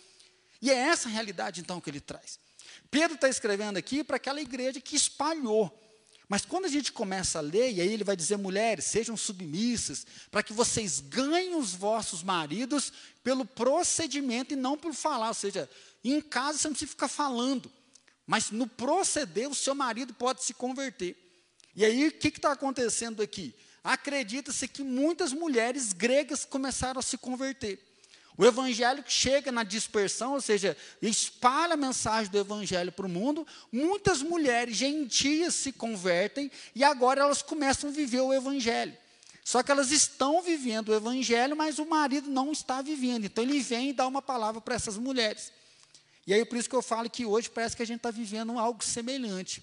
E 0.63 0.71
é 0.71 0.75
essa 0.75 1.09
a 1.09 1.13
realidade, 1.13 1.61
então, 1.61 1.81
que 1.81 1.91
ele 1.91 2.01
traz. 2.01 2.39
Pedro 2.93 3.15
está 3.15 3.27
escrevendo 3.27 3.79
aqui 3.79 4.05
para 4.05 4.17
aquela 4.17 4.39
igreja 4.39 4.79
que 4.79 4.95
espalhou. 4.95 5.73
Mas 6.29 6.45
quando 6.45 6.67
a 6.67 6.69
gente 6.69 6.93
começa 6.93 7.39
a 7.39 7.41
ler, 7.41 7.73
e 7.73 7.81
aí 7.81 7.91
ele 7.91 8.05
vai 8.05 8.15
dizer, 8.15 8.37
mulheres, 8.37 8.85
sejam 8.85 9.17
submissas, 9.17 10.07
para 10.31 10.43
que 10.43 10.53
vocês 10.53 11.01
ganhem 11.01 11.55
os 11.55 11.73
vossos 11.73 12.23
maridos 12.23 12.93
pelo 13.25 13.47
procedimento 13.47 14.53
e 14.53 14.57
não 14.57 14.77
por 14.77 14.93
falar. 14.93 15.29
Ou 15.29 15.35
seja, 15.35 15.71
em 16.05 16.21
casa 16.21 16.59
você 16.59 16.69
não 16.69 16.75
precisa 16.75 16.91
ficar 16.91 17.09
falando, 17.09 17.73
mas 18.27 18.51
no 18.51 18.67
proceder 18.67 19.49
o 19.49 19.55
seu 19.55 19.75
marido 19.75 20.13
pode 20.13 20.45
se 20.45 20.53
converter. 20.53 21.17
E 21.75 21.87
aí 21.87 22.09
o 22.09 22.13
que 22.13 22.29
está 22.29 22.53
acontecendo 22.53 23.23
aqui? 23.23 23.55
Acredita-se 23.83 24.69
que 24.69 24.83
muitas 24.83 25.33
mulheres 25.33 25.95
gregas 25.95 26.45
começaram 26.45 26.99
a 26.99 27.03
se 27.03 27.17
converter. 27.17 27.83
O 28.37 28.47
evangelho 28.47 29.03
que 29.03 29.13
chega 29.13 29.53
na 29.53 29.63
dispersão, 29.63 30.33
ou 30.33 30.41
seja, 30.41 30.77
espalha 31.03 31.75
a 31.75 31.77
mensagem 31.77 32.31
do 32.31 32.39
evangelho 32.39 32.91
para 32.91 33.07
o 33.07 33.09
mundo, 33.09 33.47
muitas 33.71 34.23
mulheres 34.23 34.77
gentias 34.77 35.55
se 35.55 35.71
convertem 35.73 36.51
e 36.75 36.83
agora 36.83 37.21
elas 37.21 37.43
começam 37.43 37.91
a 37.91 37.93
viver 37.93 38.21
o 38.21 38.33
evangelho. 38.33 38.97
Só 39.45 39.63
que 39.63 39.71
elas 39.71 39.91
estão 39.91 40.41
vivendo 40.41 40.91
o 40.91 40.95
evangelho, 40.95 41.57
mas 41.57 41.79
o 41.79 41.85
marido 41.85 42.31
não 42.31 42.53
está 42.53 42.81
vivendo. 42.81 43.27
Então 43.27 43.45
ele 43.45 43.61
vem 43.61 43.91
e 43.91 43.93
dá 43.93 44.07
uma 44.07 44.23
palavra 44.23 44.61
para 44.61 44.77
essas 44.77 44.97
mulheres. 44.97 45.53
E 46.27 46.33
aí 46.33 46.45
por 46.45 46.57
isso 46.57 46.71
que 46.71 46.77
eu 46.77 46.83
falo 46.83 47.11
que 47.11 47.27
hoje 47.27 47.51
parece 47.51 47.77
que 47.77 47.83
a 47.83 47.87
gente 47.87 47.99
está 47.99 48.11
vivendo 48.11 48.59
algo 48.59 48.83
semelhante. 48.83 49.63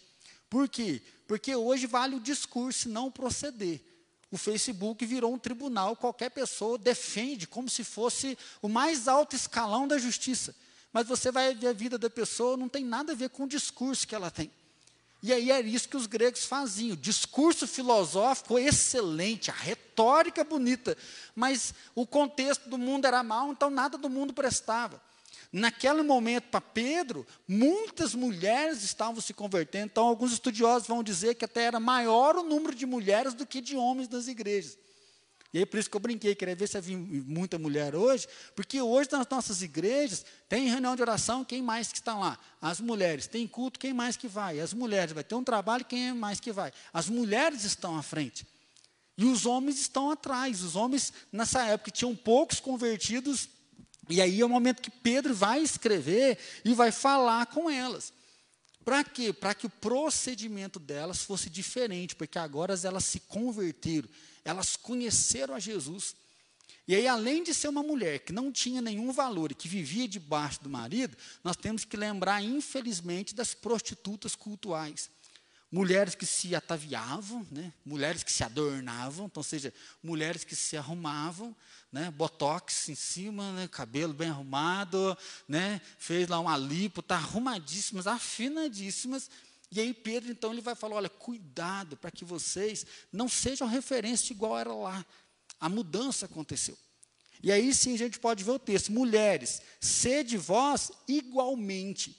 Por 0.49 0.67
quê? 0.67 1.01
Porque 1.27 1.55
hoje 1.55 1.87
vale 1.87 2.15
o 2.15 2.19
discurso, 2.19 2.89
não 2.89 3.07
o 3.07 3.11
proceder. 3.11 3.81
O 4.31 4.37
Facebook 4.37 5.05
virou 5.05 5.33
um 5.33 5.39
tribunal, 5.39 5.95
qualquer 5.95 6.29
pessoa 6.29 6.77
defende 6.77 7.47
como 7.47 7.69
se 7.69 7.83
fosse 7.83 8.37
o 8.61 8.69
mais 8.69 9.07
alto 9.07 9.35
escalão 9.35 9.87
da 9.87 9.97
justiça. 9.97 10.55
Mas 10.93 11.07
você 11.07 11.31
vai 11.31 11.53
ver 11.55 11.67
a 11.67 11.73
vida 11.73 11.97
da 11.97 12.09
pessoa, 12.09 12.57
não 12.57 12.69
tem 12.69 12.83
nada 12.83 13.13
a 13.13 13.15
ver 13.15 13.29
com 13.29 13.43
o 13.43 13.47
discurso 13.47 14.07
que 14.07 14.15
ela 14.15 14.29
tem. 14.29 14.51
E 15.21 15.33
aí 15.33 15.51
era 15.51 15.67
isso 15.67 15.89
que 15.89 15.97
os 15.97 16.05
gregos 16.05 16.45
faziam. 16.45 16.95
Discurso 16.95 17.67
filosófico 17.67 18.57
excelente, 18.57 19.51
a 19.51 19.53
retórica 19.53 20.43
bonita, 20.43 20.97
mas 21.35 21.73
o 21.93 22.07
contexto 22.07 22.69
do 22.69 22.77
mundo 22.77 23.05
era 23.05 23.21
mau, 23.21 23.51
então 23.51 23.69
nada 23.69 23.97
do 23.97 24.09
mundo 24.09 24.33
prestava. 24.33 25.01
Naquele 25.51 26.03
momento, 26.03 26.45
para 26.49 26.61
Pedro, 26.61 27.25
muitas 27.47 28.13
mulheres 28.13 28.83
estavam 28.83 29.19
se 29.19 29.33
convertendo. 29.33 29.87
Então, 29.87 30.05
alguns 30.05 30.31
estudiosos 30.31 30.87
vão 30.87 31.03
dizer 31.03 31.35
que 31.35 31.45
até 31.45 31.63
era 31.63 31.79
maior 31.79 32.35
o 32.35 32.43
número 32.43 32.75
de 32.75 32.85
mulheres 32.85 33.33
do 33.33 33.47
que 33.47 33.59
de 33.59 33.75
homens 33.75 34.07
nas 34.07 34.27
igrejas. 34.27 34.77
E 35.51 35.57
aí, 35.57 35.65
por 35.65 35.79
isso 35.79 35.89
que 35.89 35.97
eu 35.97 35.99
brinquei, 35.99 36.35
queria 36.35 36.55
ver 36.55 36.67
se 36.67 36.77
havia 36.77 36.95
muita 36.95 37.57
mulher 37.57 37.95
hoje, 37.95 38.27
porque 38.55 38.79
hoje 38.79 39.09
nas 39.11 39.27
nossas 39.27 39.63
igrejas 39.63 40.23
tem 40.47 40.69
reunião 40.69 40.95
de 40.95 41.01
oração, 41.01 41.43
quem 41.43 41.63
mais 41.63 41.91
que 41.91 41.97
está 41.97 42.15
lá? 42.15 42.37
As 42.61 42.79
mulheres. 42.79 43.25
Tem 43.25 43.47
culto, 43.47 43.79
quem 43.79 43.91
mais 43.91 44.15
que 44.15 44.27
vai? 44.27 44.59
As 44.59 44.71
mulheres. 44.71 45.13
Vai 45.13 45.23
ter 45.23 45.33
um 45.33 45.43
trabalho, 45.43 45.83
quem 45.83 46.13
mais 46.13 46.39
que 46.39 46.51
vai? 46.51 46.71
As 46.93 47.09
mulheres 47.09 47.63
estão 47.63 47.97
à 47.97 48.03
frente. 48.03 48.45
E 49.17 49.25
os 49.25 49.47
homens 49.47 49.79
estão 49.79 50.11
atrás. 50.11 50.61
Os 50.61 50.75
homens, 50.75 51.11
nessa 51.31 51.63
época, 51.63 51.89
tinham 51.89 52.15
poucos 52.15 52.59
convertidos 52.59 53.49
e 54.09 54.21
aí 54.21 54.41
é 54.41 54.45
o 54.45 54.49
momento 54.49 54.81
que 54.81 54.89
Pedro 54.89 55.33
vai 55.33 55.61
escrever 55.61 56.37
e 56.65 56.73
vai 56.73 56.91
falar 56.91 57.45
com 57.47 57.69
elas. 57.69 58.11
Para 58.83 59.03
quê? 59.03 59.31
Para 59.31 59.53
que 59.53 59.67
o 59.67 59.69
procedimento 59.69 60.79
delas 60.79 61.21
fosse 61.21 61.49
diferente, 61.49 62.15
porque 62.15 62.39
agora 62.39 62.79
elas 62.83 63.05
se 63.05 63.19
converteram, 63.19 64.09
elas 64.43 64.75
conheceram 64.75 65.53
a 65.53 65.59
Jesus. 65.59 66.15
E 66.87 66.95
aí, 66.95 67.07
além 67.07 67.43
de 67.43 67.53
ser 67.53 67.67
uma 67.67 67.83
mulher 67.83 68.19
que 68.19 68.33
não 68.33 68.51
tinha 68.51 68.81
nenhum 68.81 69.11
valor 69.11 69.51
e 69.51 69.55
que 69.55 69.67
vivia 69.67 70.07
debaixo 70.07 70.63
do 70.63 70.69
marido, 70.69 71.15
nós 71.43 71.55
temos 71.55 71.85
que 71.85 71.95
lembrar, 71.95 72.41
infelizmente, 72.41 73.35
das 73.35 73.53
prostitutas 73.53 74.35
cultuais 74.35 75.11
mulheres 75.71 76.15
que 76.15 76.25
se 76.25 76.55
ataviavam, 76.55 77.45
né? 77.51 77.71
mulheres 77.85 78.23
que 78.23 78.31
se 78.31 78.43
adornavam, 78.43 79.27
então, 79.27 79.39
ou 79.41 79.43
seja, 79.43 79.73
mulheres 80.01 80.43
que 80.43 80.55
se 80.55 80.75
arrumavam, 80.75 81.55
né? 81.91 82.09
botox 82.11 82.89
em 82.89 82.95
cima, 82.95 83.51
né? 83.53 83.67
cabelo 83.67 84.13
bem 84.13 84.29
arrumado, 84.29 85.17
né? 85.47 85.79
fez 85.97 86.27
lá 86.27 86.39
uma 86.39 86.57
lipo, 86.57 87.01
está 87.01 87.15
arrumadíssimas, 87.15 88.07
afinadíssimas. 88.07 89.29
E 89.71 89.79
aí 89.79 89.93
Pedro, 89.93 90.31
então, 90.31 90.51
ele 90.51 90.61
vai 90.61 90.73
falar, 90.73 90.95
olha, 90.95 91.09
cuidado 91.09 91.95
para 91.95 92.09
que 92.09 92.25
vocês 92.25 92.85
não 93.11 93.29
sejam 93.29 93.67
referência 93.67 94.33
igual 94.33 94.57
era 94.57 94.73
lá. 94.73 95.05
A 95.59 95.69
mudança 95.69 96.25
aconteceu. 96.25 96.77
E 97.41 97.51
aí 97.51 97.73
sim 97.73 97.93
a 97.93 97.97
gente 97.97 98.19
pode 98.19 98.43
ver 98.43 98.51
o 98.51 98.59
texto, 98.59 98.91
mulheres, 98.91 99.61
sede 99.79 100.35
vós 100.35 100.91
igualmente. 101.07 102.17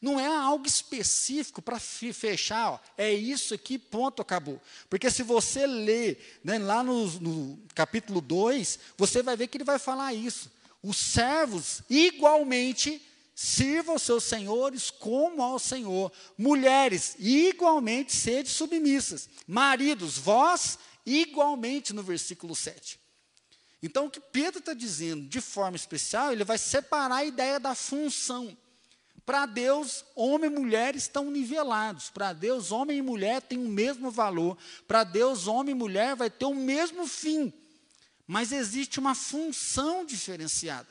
Não 0.00 0.18
é 0.18 0.26
algo 0.26 0.66
específico 0.66 1.60
para 1.60 1.78
fechar, 1.78 2.72
ó, 2.72 2.80
é 2.96 3.12
isso 3.12 3.54
aqui, 3.54 3.78
ponto, 3.78 4.22
acabou. 4.22 4.60
Porque 4.88 5.10
se 5.10 5.22
você 5.22 5.66
ler 5.66 6.40
né, 6.42 6.58
lá 6.58 6.82
no, 6.82 7.06
no 7.20 7.58
capítulo 7.74 8.20
2, 8.20 8.78
você 8.96 9.22
vai 9.22 9.36
ver 9.36 9.48
que 9.48 9.56
ele 9.56 9.64
vai 9.64 9.78
falar 9.78 10.14
isso. 10.14 10.50
Os 10.82 10.96
servos, 10.96 11.82
igualmente, 11.88 13.00
sirvam 13.34 13.98
seus 13.98 14.24
senhores 14.24 14.90
como 14.90 15.42
ao 15.42 15.58
Senhor. 15.58 16.12
Mulheres, 16.36 17.16
igualmente, 17.18 18.12
sede 18.12 18.48
submissas. 18.48 19.28
Maridos, 19.46 20.18
vós, 20.18 20.78
igualmente, 21.04 21.92
no 21.92 22.02
versículo 22.02 22.54
7. 22.54 22.98
Então, 23.82 24.06
o 24.06 24.10
que 24.10 24.20
Pedro 24.20 24.60
está 24.60 24.72
dizendo 24.72 25.26
de 25.28 25.40
forma 25.40 25.76
especial, 25.76 26.32
ele 26.32 26.44
vai 26.44 26.56
separar 26.56 27.16
a 27.16 27.24
ideia 27.24 27.60
da 27.60 27.74
função. 27.74 28.56
Para 29.24 29.46
Deus, 29.46 30.04
homem 30.14 30.50
e 30.50 30.54
mulher 30.54 30.94
estão 30.94 31.30
nivelados. 31.30 32.10
Para 32.10 32.32
Deus, 32.32 32.70
homem 32.70 32.98
e 32.98 33.02
mulher 33.02 33.40
têm 33.40 33.58
o 33.58 33.68
mesmo 33.68 34.10
valor. 34.10 34.56
Para 34.86 35.02
Deus, 35.02 35.46
homem 35.46 35.74
e 35.74 35.78
mulher 35.78 36.14
vai 36.14 36.28
ter 36.28 36.44
o 36.44 36.54
mesmo 36.54 37.06
fim. 37.06 37.52
Mas 38.26 38.52
existe 38.52 38.98
uma 38.98 39.14
função 39.14 40.04
diferenciada. 40.04 40.88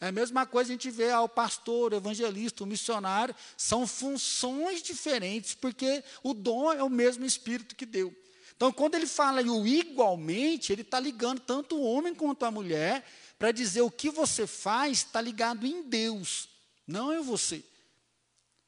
É 0.00 0.08
a 0.08 0.12
mesma 0.12 0.44
coisa 0.44 0.72
a 0.72 0.74
gente 0.74 0.90
vê 0.90 1.10
ao 1.10 1.28
pastor, 1.28 1.92
o 1.92 1.96
evangelista, 1.96 2.64
o 2.64 2.66
missionário, 2.66 3.34
são 3.56 3.86
funções 3.86 4.82
diferentes, 4.82 5.54
porque 5.54 6.02
o 6.24 6.34
dom 6.34 6.72
é 6.72 6.82
o 6.82 6.90
mesmo 6.90 7.24
Espírito 7.24 7.76
que 7.76 7.86
deu. 7.86 8.12
Então, 8.56 8.72
quando 8.72 8.94
ele 8.94 9.06
fala 9.06 9.42
o 9.42 9.66
igualmente, 9.66 10.72
ele 10.72 10.82
está 10.82 11.00
ligando 11.00 11.40
tanto 11.40 11.76
o 11.76 11.82
homem 11.82 12.14
quanto 12.14 12.44
a 12.44 12.50
mulher, 12.50 13.04
para 13.38 13.50
dizer 13.50 13.80
o 13.82 13.90
que 13.90 14.10
você 14.10 14.46
faz 14.46 14.98
está 14.98 15.20
ligado 15.20 15.66
em 15.66 15.82
Deus, 15.82 16.48
não 16.86 17.12
em 17.12 17.22
você. 17.22 17.64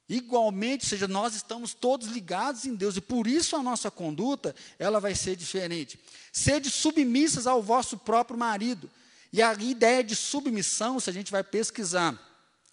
Igualmente, 0.09 0.85
seja, 0.85 1.09
nós 1.09 1.35
estamos 1.35 1.73
todos 1.73 2.09
ligados 2.09 2.67
em 2.67 2.75
Deus 2.75 2.97
e 2.97 3.01
por 3.01 3.27
isso 3.27 3.57
a 3.57 3.63
nossa 3.63 3.91
conduta, 3.91 4.55
ela 4.79 5.01
vai 5.01 5.15
ser 5.15 5.35
diferente. 5.35 5.99
Sede 6.33 6.71
submissas 6.71 7.47
ao 7.47 7.63
vosso 7.63 7.97
próprio 7.97 8.39
marido. 8.39 8.91
E 9.33 9.43
a 9.43 9.53
ideia 9.55 10.05
de 10.05 10.15
submissão, 10.15 11.01
se 11.01 11.09
a 11.09 11.13
gente 11.13 11.33
vai 11.33 11.43
pesquisar 11.43 12.19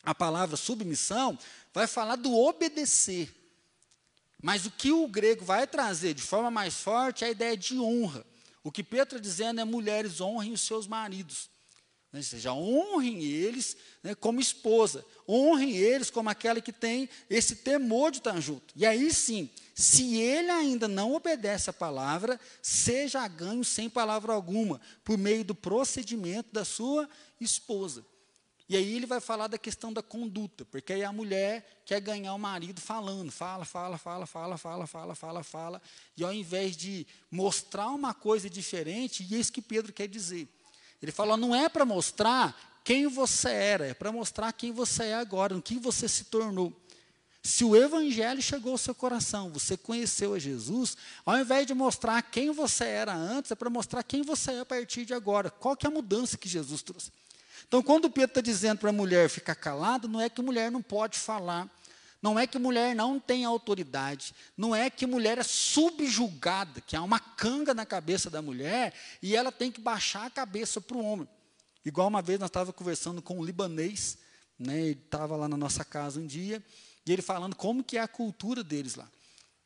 a 0.03 0.13
palavra 0.13 0.57
submissão, 0.57 1.37
vai 1.73 1.87
falar 1.87 2.17
do 2.17 2.35
obedecer. 2.37 3.33
Mas 4.41 4.65
o 4.65 4.71
que 4.71 4.91
o 4.91 5.07
grego 5.07 5.45
vai 5.45 5.65
trazer 5.65 6.13
de 6.13 6.21
forma 6.21 6.51
mais 6.51 6.75
forte 6.75 7.23
é 7.23 7.27
a 7.27 7.31
ideia 7.31 7.55
de 7.55 7.79
honra. 7.79 8.25
O 8.63 8.71
que 8.71 8.83
Pedro 8.83 9.15
está 9.15 9.19
dizendo 9.19 9.61
é 9.61 9.65
mulheres 9.65 10.19
honrem 10.19 10.51
os 10.51 10.61
seus 10.61 10.85
maridos. 10.85 11.49
Né? 12.11 12.19
Ou 12.19 12.23
seja, 12.23 12.53
honrem 12.53 13.23
eles 13.23 13.77
né, 14.03 14.13
como 14.13 14.39
esposa, 14.39 15.05
honrem 15.27 15.75
eles 15.77 16.09
como 16.09 16.29
aquela 16.29 16.59
que 16.59 16.73
tem 16.73 17.09
esse 17.29 17.57
temor 17.57 18.11
de 18.11 18.17
estar 18.17 18.39
junto. 18.39 18.73
E 18.75 18.85
aí 18.85 19.13
sim, 19.13 19.49
se 19.73 20.17
ele 20.17 20.51
ainda 20.51 20.87
não 20.87 21.13
obedece 21.13 21.69
a 21.69 21.73
palavra, 21.73 22.39
seja 22.61 23.27
ganho 23.27 23.63
sem 23.63 23.89
palavra 23.89 24.33
alguma, 24.33 24.81
por 25.03 25.17
meio 25.17 25.43
do 25.43 25.55
procedimento 25.55 26.49
da 26.51 26.65
sua 26.65 27.09
esposa. 27.39 28.05
E 28.71 28.77
aí 28.77 28.95
ele 28.95 29.05
vai 29.05 29.19
falar 29.19 29.47
da 29.47 29.57
questão 29.57 29.91
da 29.91 30.01
conduta, 30.01 30.63
porque 30.63 30.93
aí 30.93 31.03
a 31.03 31.11
mulher 31.11 31.81
quer 31.85 31.99
ganhar 31.99 32.33
o 32.33 32.39
marido 32.39 32.79
falando, 32.79 33.29
fala, 33.29 33.65
fala, 33.65 33.97
fala, 33.97 34.25
fala, 34.25 34.57
fala, 34.57 34.87
fala, 34.87 35.13
fala, 35.13 35.43
fala, 35.43 35.81
e 36.15 36.23
ao 36.23 36.31
invés 36.31 36.77
de 36.77 37.05
mostrar 37.29 37.89
uma 37.89 38.13
coisa 38.13 38.49
diferente, 38.49 39.27
e 39.29 39.35
é 39.35 39.39
isso 39.39 39.51
que 39.51 39.61
Pedro 39.61 39.91
quer 39.91 40.07
dizer. 40.07 40.47
Ele 41.01 41.11
fala, 41.11 41.35
não 41.35 41.55
é 41.55 41.67
para 41.67 41.85
mostrar 41.85 42.55
quem 42.83 43.07
você 43.07 43.49
era, 43.49 43.87
é 43.87 43.93
para 43.93 44.11
mostrar 44.11 44.51
quem 44.53 44.71
você 44.71 45.05
é 45.05 45.15
agora, 45.15 45.55
o 45.55 45.61
que 45.61 45.77
você 45.77 46.07
se 46.07 46.25
tornou. 46.25 46.73
Se 47.43 47.63
o 47.63 47.75
evangelho 47.75 48.41
chegou 48.41 48.73
ao 48.73 48.77
seu 48.77 48.93
coração, 48.93 49.49
você 49.49 49.75
conheceu 49.75 50.35
a 50.35 50.39
Jesus, 50.39 50.95
ao 51.25 51.39
invés 51.39 51.65
de 51.65 51.73
mostrar 51.73 52.21
quem 52.21 52.51
você 52.51 52.83
era 52.85 53.15
antes, 53.15 53.51
é 53.51 53.55
para 53.55 53.69
mostrar 53.69 54.03
quem 54.03 54.21
você 54.21 54.51
é 54.51 54.59
a 54.59 54.65
partir 54.65 55.05
de 55.05 55.13
agora. 55.13 55.49
Qual 55.49 55.75
que 55.75 55.87
é 55.87 55.89
a 55.89 55.93
mudança 55.93 56.37
que 56.37 56.47
Jesus 56.47 56.83
trouxe? 56.83 57.11
Então, 57.67 57.81
quando 57.81 58.11
Pedro 58.11 58.29
está 58.29 58.41
dizendo 58.41 58.77
para 58.77 58.89
a 58.89 58.93
mulher 58.93 59.27
ficar 59.27 59.55
calada, 59.55 60.07
não 60.07 60.21
é 60.21 60.29
que 60.29 60.39
a 60.39 60.43
mulher 60.43 60.71
não 60.71 60.83
pode 60.83 61.17
falar, 61.17 61.67
Não 62.21 62.37
é 62.37 62.45
que 62.45 62.59
mulher 62.59 62.95
não 62.95 63.19
tem 63.19 63.45
autoridade, 63.45 64.33
não 64.55 64.75
é 64.75 64.89
que 64.89 65.07
mulher 65.07 65.39
é 65.39 65.43
subjugada, 65.43 66.79
que 66.81 66.95
há 66.95 67.01
uma 67.01 67.19
canga 67.19 67.73
na 67.73 67.85
cabeça 67.85 68.29
da 68.29 68.41
mulher 68.41 68.93
e 69.21 69.35
ela 69.35 69.51
tem 69.51 69.71
que 69.71 69.81
baixar 69.81 70.27
a 70.27 70.29
cabeça 70.29 70.79
para 70.79 70.95
o 70.95 71.03
homem. 71.03 71.27
Igual 71.83 72.07
uma 72.07 72.21
vez 72.21 72.39
nós 72.39 72.49
estávamos 72.49 72.75
conversando 72.75 73.21
com 73.23 73.39
um 73.39 73.43
libanês, 73.43 74.19
né, 74.57 74.79
ele 74.79 75.01
estava 75.03 75.35
lá 75.35 75.47
na 75.47 75.57
nossa 75.57 75.83
casa 75.83 76.19
um 76.19 76.27
dia, 76.27 76.63
e 77.05 77.11
ele 77.11 77.23
falando 77.23 77.55
como 77.55 77.83
que 77.83 77.97
é 77.97 78.01
a 78.01 78.07
cultura 78.07 78.63
deles 78.63 78.93
lá. 78.93 79.09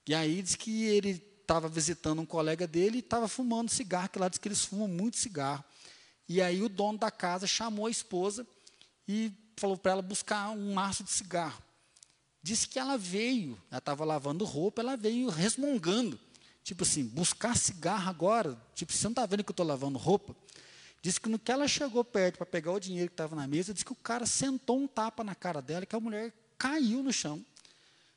E 0.07 0.15
aí 0.15 0.41
diz 0.41 0.55
que 0.55 0.85
ele 0.85 1.21
estava 1.41 1.67
visitando 1.67 2.21
um 2.21 2.25
colega 2.25 2.65
dele 2.65 2.97
e 2.97 2.99
estava 2.99 3.27
fumando 3.27 3.69
cigarro, 3.69 4.07
que 4.07 4.17
lá 4.17 4.29
diz 4.29 4.37
que 4.37 4.47
eles 4.47 4.63
fumam 4.63 4.87
muito 4.87 5.17
cigarro. 5.17 5.63
E 6.27 6.41
aí 6.41 6.63
o 6.63 6.69
dono 6.69 6.97
da 6.97 7.11
casa 7.11 7.45
chamou 7.45 7.87
a 7.87 7.91
esposa 7.91 8.47
e 9.07 9.31
falou 9.57 9.77
para 9.77 9.91
ela 9.91 10.01
buscar 10.01 10.49
um 10.51 10.73
maço 10.73 11.03
de 11.03 11.11
cigarro. 11.11 11.61
Disse 12.45 12.67
que 12.67 12.77
ela 12.77 12.95
veio, 12.95 13.59
ela 13.71 13.79
estava 13.79 14.05
lavando 14.05 14.45
roupa, 14.45 14.79
ela 14.79 14.95
veio 14.95 15.29
resmungando. 15.29 16.19
Tipo 16.63 16.83
assim, 16.83 17.03
buscar 17.03 17.57
cigarro 17.57 18.07
agora? 18.07 18.55
Tipo, 18.75 18.93
você 18.93 19.03
não 19.05 19.13
está 19.13 19.25
vendo 19.25 19.43
que 19.43 19.49
eu 19.49 19.53
estou 19.53 19.65
lavando 19.65 19.97
roupa? 19.97 20.35
Disse 21.01 21.19
que 21.19 21.27
no 21.27 21.39
que 21.39 21.51
ela 21.51 21.67
chegou 21.67 22.03
perto 22.03 22.37
para 22.37 22.45
pegar 22.45 22.71
o 22.73 22.79
dinheiro 22.79 23.09
que 23.09 23.13
estava 23.13 23.35
na 23.35 23.47
mesa, 23.47 23.73
disse 23.73 23.83
que 23.83 23.93
o 23.93 23.95
cara 23.95 24.27
sentou 24.27 24.77
um 24.77 24.85
tapa 24.85 25.23
na 25.23 25.33
cara 25.33 25.59
dela 25.59 25.85
e 25.85 25.87
que 25.87 25.95
a 25.95 25.99
mulher 25.99 26.31
caiu 26.55 27.01
no 27.01 27.11
chão. 27.11 27.43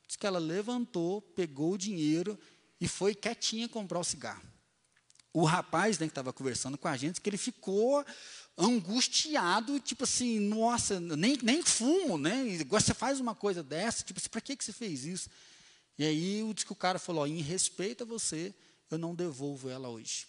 Diz 0.06 0.14
que 0.14 0.26
ela 0.26 0.38
levantou, 0.38 1.22
pegou 1.22 1.72
o 1.72 1.78
dinheiro 1.78 2.38
e 2.78 2.86
foi 2.86 3.14
quietinha 3.14 3.66
comprar 3.66 3.98
o 3.98 4.04
cigarro. 4.04 4.42
O 5.38 5.44
rapaz 5.44 6.00
né, 6.00 6.06
que 6.06 6.10
estava 6.10 6.32
conversando 6.32 6.76
com 6.76 6.88
a 6.88 6.96
gente, 6.96 7.20
que 7.20 7.30
ele 7.30 7.36
ficou 7.36 8.04
angustiado, 8.56 9.78
tipo 9.78 10.02
assim, 10.02 10.40
nossa, 10.40 10.98
nem, 10.98 11.38
nem 11.40 11.62
fumo, 11.62 12.18
né? 12.18 12.58
Agora 12.60 12.82
você 12.82 12.92
faz 12.92 13.20
uma 13.20 13.36
coisa 13.36 13.62
dessa, 13.62 14.02
tipo 14.02 14.18
assim, 14.18 14.28
para 14.28 14.40
que, 14.40 14.56
que 14.56 14.64
você 14.64 14.72
fez 14.72 15.04
isso? 15.04 15.30
E 15.96 16.04
aí 16.04 16.52
diz 16.52 16.64
que 16.64 16.72
o 16.72 16.76
cara 16.76 16.98
falou, 16.98 17.24
em 17.24 17.40
respeito 17.40 18.02
a 18.02 18.06
você, 18.06 18.52
eu 18.90 18.98
não 18.98 19.14
devolvo 19.14 19.68
ela 19.68 19.88
hoje. 19.88 20.26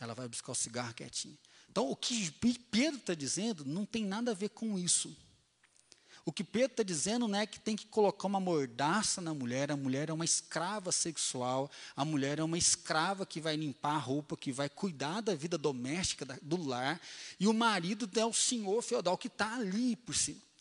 Ela 0.00 0.14
vai 0.14 0.26
buscar 0.26 0.52
o 0.52 0.54
cigarro 0.54 0.94
quietinha. 0.94 1.36
Então, 1.68 1.90
o 1.90 1.94
que 1.94 2.30
Pedro 2.70 3.00
está 3.00 3.12
dizendo 3.12 3.66
não 3.66 3.84
tem 3.84 4.02
nada 4.02 4.30
a 4.30 4.34
ver 4.34 4.48
com 4.48 4.78
isso. 4.78 5.14
O 6.24 6.32
que 6.32 6.44
Pedro 6.44 6.72
está 6.72 6.82
dizendo 6.84 7.26
não 7.26 7.38
é 7.38 7.46
que 7.46 7.58
tem 7.58 7.74
que 7.74 7.86
colocar 7.86 8.28
uma 8.28 8.38
mordaça 8.38 9.20
na 9.20 9.34
mulher, 9.34 9.72
a 9.72 9.76
mulher 9.76 10.08
é 10.08 10.12
uma 10.12 10.24
escrava 10.24 10.92
sexual, 10.92 11.68
a 11.96 12.04
mulher 12.04 12.38
é 12.38 12.44
uma 12.44 12.56
escrava 12.56 13.26
que 13.26 13.40
vai 13.40 13.56
limpar 13.56 13.96
a 13.96 13.98
roupa, 13.98 14.36
que 14.36 14.52
vai 14.52 14.68
cuidar 14.68 15.20
da 15.20 15.34
vida 15.34 15.58
doméstica 15.58 16.38
do 16.40 16.62
lar, 16.64 17.00
e 17.40 17.48
o 17.48 17.52
marido 17.52 18.08
é 18.18 18.24
o 18.24 18.32
senhor 18.32 18.80
feudal 18.82 19.18
que 19.18 19.26
está 19.26 19.56
ali 19.56 19.96
por 19.96 20.14
cima. 20.14 20.51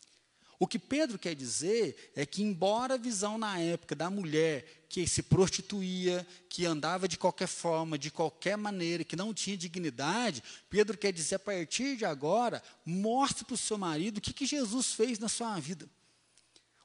O 0.62 0.68
que 0.68 0.78
Pedro 0.78 1.18
quer 1.18 1.34
dizer 1.34 2.12
é 2.16 2.24
que, 2.24 2.44
embora 2.44 2.94
a 2.94 2.98
visão 2.98 3.36
na 3.36 3.60
época 3.60 3.96
da 3.96 4.12
mulher 4.12 4.86
que 4.88 5.08
se 5.08 5.24
prostituía, 5.24 6.24
que 6.48 6.68
andava 6.68 7.08
de 7.08 7.18
qualquer 7.18 7.48
forma, 7.48 7.98
de 7.98 8.12
qualquer 8.12 8.58
maneira, 8.58 9.04
que 9.04 9.16
não 9.16 9.34
tinha 9.34 9.58
dignidade, 9.58 10.44
Pedro 10.70 10.96
quer 10.96 11.12
dizer, 11.12 11.34
a 11.34 11.40
partir 11.40 11.98
de 11.98 12.06
agora, 12.06 12.62
mostre 12.86 13.44
para 13.44 13.56
o 13.56 13.58
seu 13.58 13.76
marido 13.76 14.20
o 14.20 14.22
que, 14.22 14.32
que 14.32 14.46
Jesus 14.46 14.94
fez 14.94 15.18
na 15.18 15.28
sua 15.28 15.60
vida. 15.60 15.90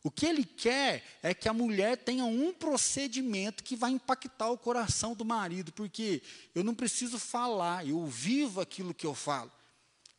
O 0.02 0.10
que 0.10 0.24
ele 0.24 0.46
quer 0.46 1.04
é 1.22 1.34
que 1.34 1.46
a 1.46 1.52
mulher 1.52 1.98
tenha 1.98 2.24
um 2.24 2.54
procedimento 2.54 3.62
que 3.62 3.76
vai 3.76 3.90
impactar 3.90 4.48
o 4.48 4.56
coração 4.56 5.14
do 5.14 5.22
marido, 5.22 5.70
porque 5.70 6.22
eu 6.54 6.64
não 6.64 6.74
preciso 6.74 7.18
falar, 7.18 7.86
eu 7.86 8.06
vivo 8.06 8.58
aquilo 8.58 8.94
que 8.94 9.04
eu 9.04 9.14
falo 9.14 9.52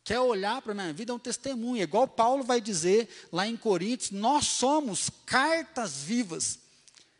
quer 0.08 0.20
olhar 0.20 0.62
para 0.62 0.72
a 0.72 0.74
minha 0.74 0.90
vida 0.90 1.12
é 1.12 1.14
um 1.14 1.18
testemunho. 1.18 1.82
Igual 1.82 2.08
Paulo 2.08 2.42
vai 2.42 2.62
dizer 2.62 3.06
lá 3.30 3.46
em 3.46 3.58
Coríntios, 3.58 4.10
nós 4.10 4.46
somos 4.46 5.10
cartas 5.26 5.98
vivas. 5.98 6.60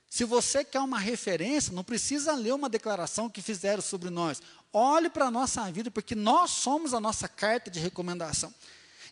Se 0.09 0.25
você 0.25 0.65
quer 0.65 0.81
uma 0.81 0.99
referência, 0.99 1.71
não 1.71 1.85
precisa 1.85 2.33
ler 2.33 2.55
uma 2.55 2.67
declaração 2.67 3.29
que 3.29 3.43
fizeram 3.43 3.83
sobre 3.83 4.09
nós. 4.09 4.41
Olhe 4.73 5.11
para 5.11 5.27
a 5.27 5.31
nossa 5.31 5.71
vida, 5.71 5.91
porque 5.91 6.15
nós 6.15 6.51
somos 6.51 6.95
a 6.95 7.01
nossa 7.01 7.29
carta 7.29 7.71
de 7.71 7.79
recomendação. 7.79 8.55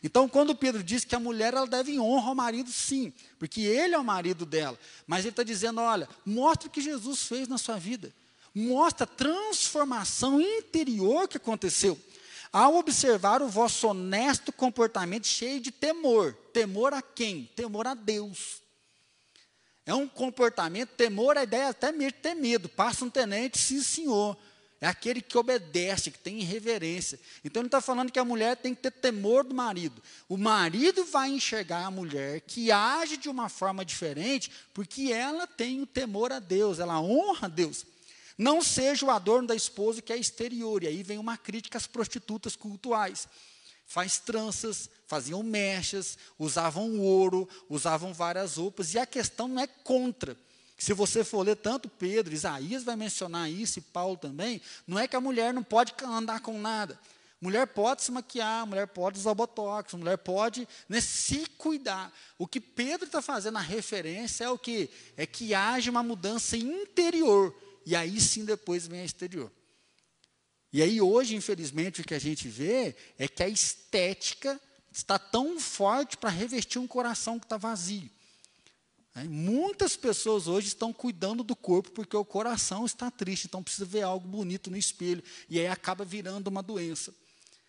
Então, 0.01 0.27
quando 0.27 0.55
Pedro 0.55 0.81
diz 0.81 1.05
que 1.05 1.13
a 1.13 1.19
mulher 1.19 1.53
ela 1.53 1.67
deve 1.67 1.99
honra 1.99 2.29
ao 2.29 2.35
marido, 2.35 2.71
sim, 2.71 3.13
porque 3.37 3.61
ele 3.61 3.93
é 3.93 3.99
o 3.99 4.03
marido 4.03 4.43
dela. 4.43 4.77
Mas 5.05 5.19
ele 5.19 5.29
está 5.29 5.43
dizendo: 5.43 5.81
olha, 5.81 6.09
mostra 6.25 6.67
o 6.67 6.71
que 6.71 6.81
Jesus 6.81 7.27
fez 7.27 7.47
na 7.47 7.59
sua 7.59 7.77
vida. 7.77 8.11
Mostra 8.55 9.03
a 9.03 9.07
transformação 9.07 10.41
interior 10.41 11.27
que 11.27 11.37
aconteceu 11.37 11.95
ao 12.57 12.75
observar 12.75 13.43
o 13.43 13.47
vosso 13.47 13.87
honesto 13.87 14.51
comportamento 14.51 15.27
cheio 15.27 15.59
de 15.61 15.69
temor. 15.69 16.33
Temor 16.51 16.91
a 16.91 17.03
quem? 17.03 17.43
Temor 17.55 17.85
a 17.85 17.93
Deus. 17.93 18.63
É 19.85 19.93
um 19.93 20.07
comportamento, 20.07 20.89
temor, 20.89 21.37
a 21.37 21.43
ideia 21.43 21.65
é 21.65 21.69
até 21.69 21.91
mesmo 21.91 22.17
ter 22.19 22.33
medo. 22.33 22.67
Passa 22.67 23.05
um 23.05 23.11
tenente, 23.11 23.59
sim, 23.59 23.79
senhor. 23.83 24.35
É 24.81 24.87
aquele 24.87 25.21
que 25.21 25.37
obedece, 25.37 26.09
que 26.09 26.17
tem 26.17 26.39
reverência. 26.39 27.19
Então 27.45 27.61
ele 27.61 27.67
está 27.67 27.79
falando 27.79 28.11
que 28.11 28.17
a 28.17 28.25
mulher 28.25 28.57
tem 28.57 28.73
que 28.73 28.81
ter 28.81 28.91
temor 28.91 29.43
do 29.43 29.53
marido. 29.53 30.01
O 30.27 30.35
marido 30.35 31.05
vai 31.05 31.29
enxergar 31.29 31.85
a 31.85 31.91
mulher 31.91 32.41
que 32.41 32.71
age 32.71 33.17
de 33.17 33.29
uma 33.29 33.49
forma 33.49 33.85
diferente, 33.85 34.51
porque 34.73 35.13
ela 35.13 35.45
tem 35.45 35.79
o 35.79 35.85
temor 35.85 36.33
a 36.33 36.39
Deus, 36.39 36.79
ela 36.79 36.99
honra 36.99 37.45
a 37.45 37.49
Deus. 37.49 37.85
Não 38.37 38.61
seja 38.61 39.05
o 39.05 39.09
adorno 39.09 39.47
da 39.47 39.55
esposa 39.55 40.01
que 40.01 40.13
é 40.13 40.17
exterior. 40.17 40.83
E 40.83 40.87
aí 40.87 41.01
vem 41.01 41.17
uma 41.17 41.37
crítica 41.37 41.77
às 41.77 41.87
prostitutas 41.87 42.55
cultuais. 42.55 43.27
Faz 43.85 44.19
tranças, 44.19 44.89
faziam 45.07 45.41
mechas, 45.41 46.17
usavam 46.37 46.99
ouro, 46.99 47.49
usavam 47.69 48.13
várias 48.13 48.57
roupas. 48.57 48.93
E 48.93 48.99
a 48.99 49.05
questão 49.05 49.47
não 49.47 49.61
é 49.61 49.65
contra. 49.67 50.37
Se 50.77 50.93
você 50.93 51.23
for 51.23 51.41
ler 51.43 51.55
tanto 51.55 51.89
Pedro, 51.89 52.33
Isaías 52.33 52.83
vai 52.83 52.95
mencionar 52.95 53.49
isso, 53.49 53.79
e 53.79 53.81
Paulo 53.81 54.15
também, 54.15 54.61
não 54.85 54.99
é 54.99 55.07
que 55.07 55.15
a 55.15 55.21
mulher 55.21 55.51
não 55.51 55.63
pode 55.63 55.93
andar 56.03 56.41
com 56.41 56.59
nada. 56.59 56.99
Mulher 57.41 57.65
pode 57.67 58.03
se 58.03 58.11
maquiar, 58.11 58.67
mulher 58.67 58.87
pode 58.87 59.17
usar 59.17 59.33
botox, 59.33 59.93
mulher 59.93 60.17
pode 60.17 60.67
né, 60.87 61.01
se 61.01 61.47
cuidar. 61.57 62.13
O 62.37 62.47
que 62.47 62.59
Pedro 62.59 63.07
está 63.07 63.21
fazendo 63.21 63.57
a 63.57 63.61
referência 63.61 64.45
é 64.45 64.49
o 64.49 64.57
que? 64.57 64.89
É 65.15 65.25
que 65.25 65.53
haja 65.55 65.89
uma 65.89 66.03
mudança 66.03 66.57
interior 66.57 67.55
e 67.87 67.95
aí 67.95 68.19
sim 68.19 68.43
depois 68.43 68.85
vem 68.85 68.99
a 68.99 69.05
exterior. 69.05 69.49
E 70.73 70.81
aí 70.81 70.99
hoje, 70.99 71.37
infelizmente, 71.37 72.01
o 72.01 72.03
que 72.03 72.13
a 72.13 72.19
gente 72.19 72.45
vê 72.49 72.93
é 73.17 73.29
que 73.29 73.41
a 73.41 73.47
estética 73.47 74.59
está 74.91 75.17
tão 75.17 75.57
forte 75.57 76.17
para 76.17 76.29
revestir 76.29 76.79
um 76.79 76.85
coração 76.85 77.39
que 77.39 77.45
está 77.45 77.55
vazio. 77.55 78.09
É, 79.15 79.23
muitas 79.23 79.95
pessoas 79.95 80.49
hoje 80.49 80.67
estão 80.67 80.91
cuidando 80.91 81.45
do 81.45 81.55
corpo 81.55 81.89
porque 81.91 82.17
o 82.17 82.25
coração 82.25 82.85
está 82.85 83.09
triste, 83.09 83.47
então 83.47 83.63
precisa 83.63 83.85
ver 83.85 84.01
algo 84.01 84.27
bonito 84.27 84.69
no 84.69 84.75
espelho. 84.75 85.23
E 85.49 85.57
aí 85.57 85.67
acaba 85.67 86.03
virando 86.03 86.49
uma 86.49 86.61
doença. 86.61 87.15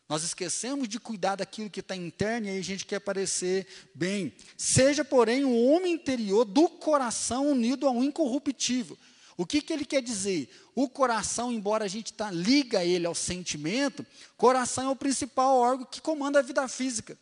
Nós 0.09 0.25
esquecemos 0.25 0.89
de 0.89 0.99
cuidar 0.99 1.37
daquilo 1.37 1.71
que 1.71 1.79
está 1.79 1.95
interno 1.95 2.49
e 2.49 2.51
aí 2.51 2.59
a 2.59 2.65
gente 2.65 2.85
quer 2.85 2.99
parecer 2.99 3.69
bem. 3.95 4.35
Seja, 4.57 5.05
porém, 5.05 5.45
um 5.45 5.71
homem 5.71 5.93
interior 5.93 6.45
do 6.45 6.69
coração 6.69 7.53
unido 7.53 7.87
a 7.87 7.93
um 7.93 8.03
incorruptível. 8.03 8.99
O 9.39 9.47
que, 9.47 9.63
que 9.63 9.73
ele 9.73 9.85
quer 9.85 10.03
dizer? 10.03 10.51
O 10.75 10.89
coração, 10.89 11.53
embora 11.53 11.85
a 11.85 11.89
gente 11.89 12.13
tá, 12.13 12.29
liga 12.29 12.85
ele 12.85 13.07
ao 13.07 13.15
sentimento, 13.15 14.05
coração 14.37 14.87
é 14.87 14.89
o 14.89 14.97
principal 14.97 15.57
órgão 15.57 15.87
que 15.87 16.01
comanda 16.01 16.41
a 16.41 16.43
vida 16.43 16.67
física. 16.67 17.17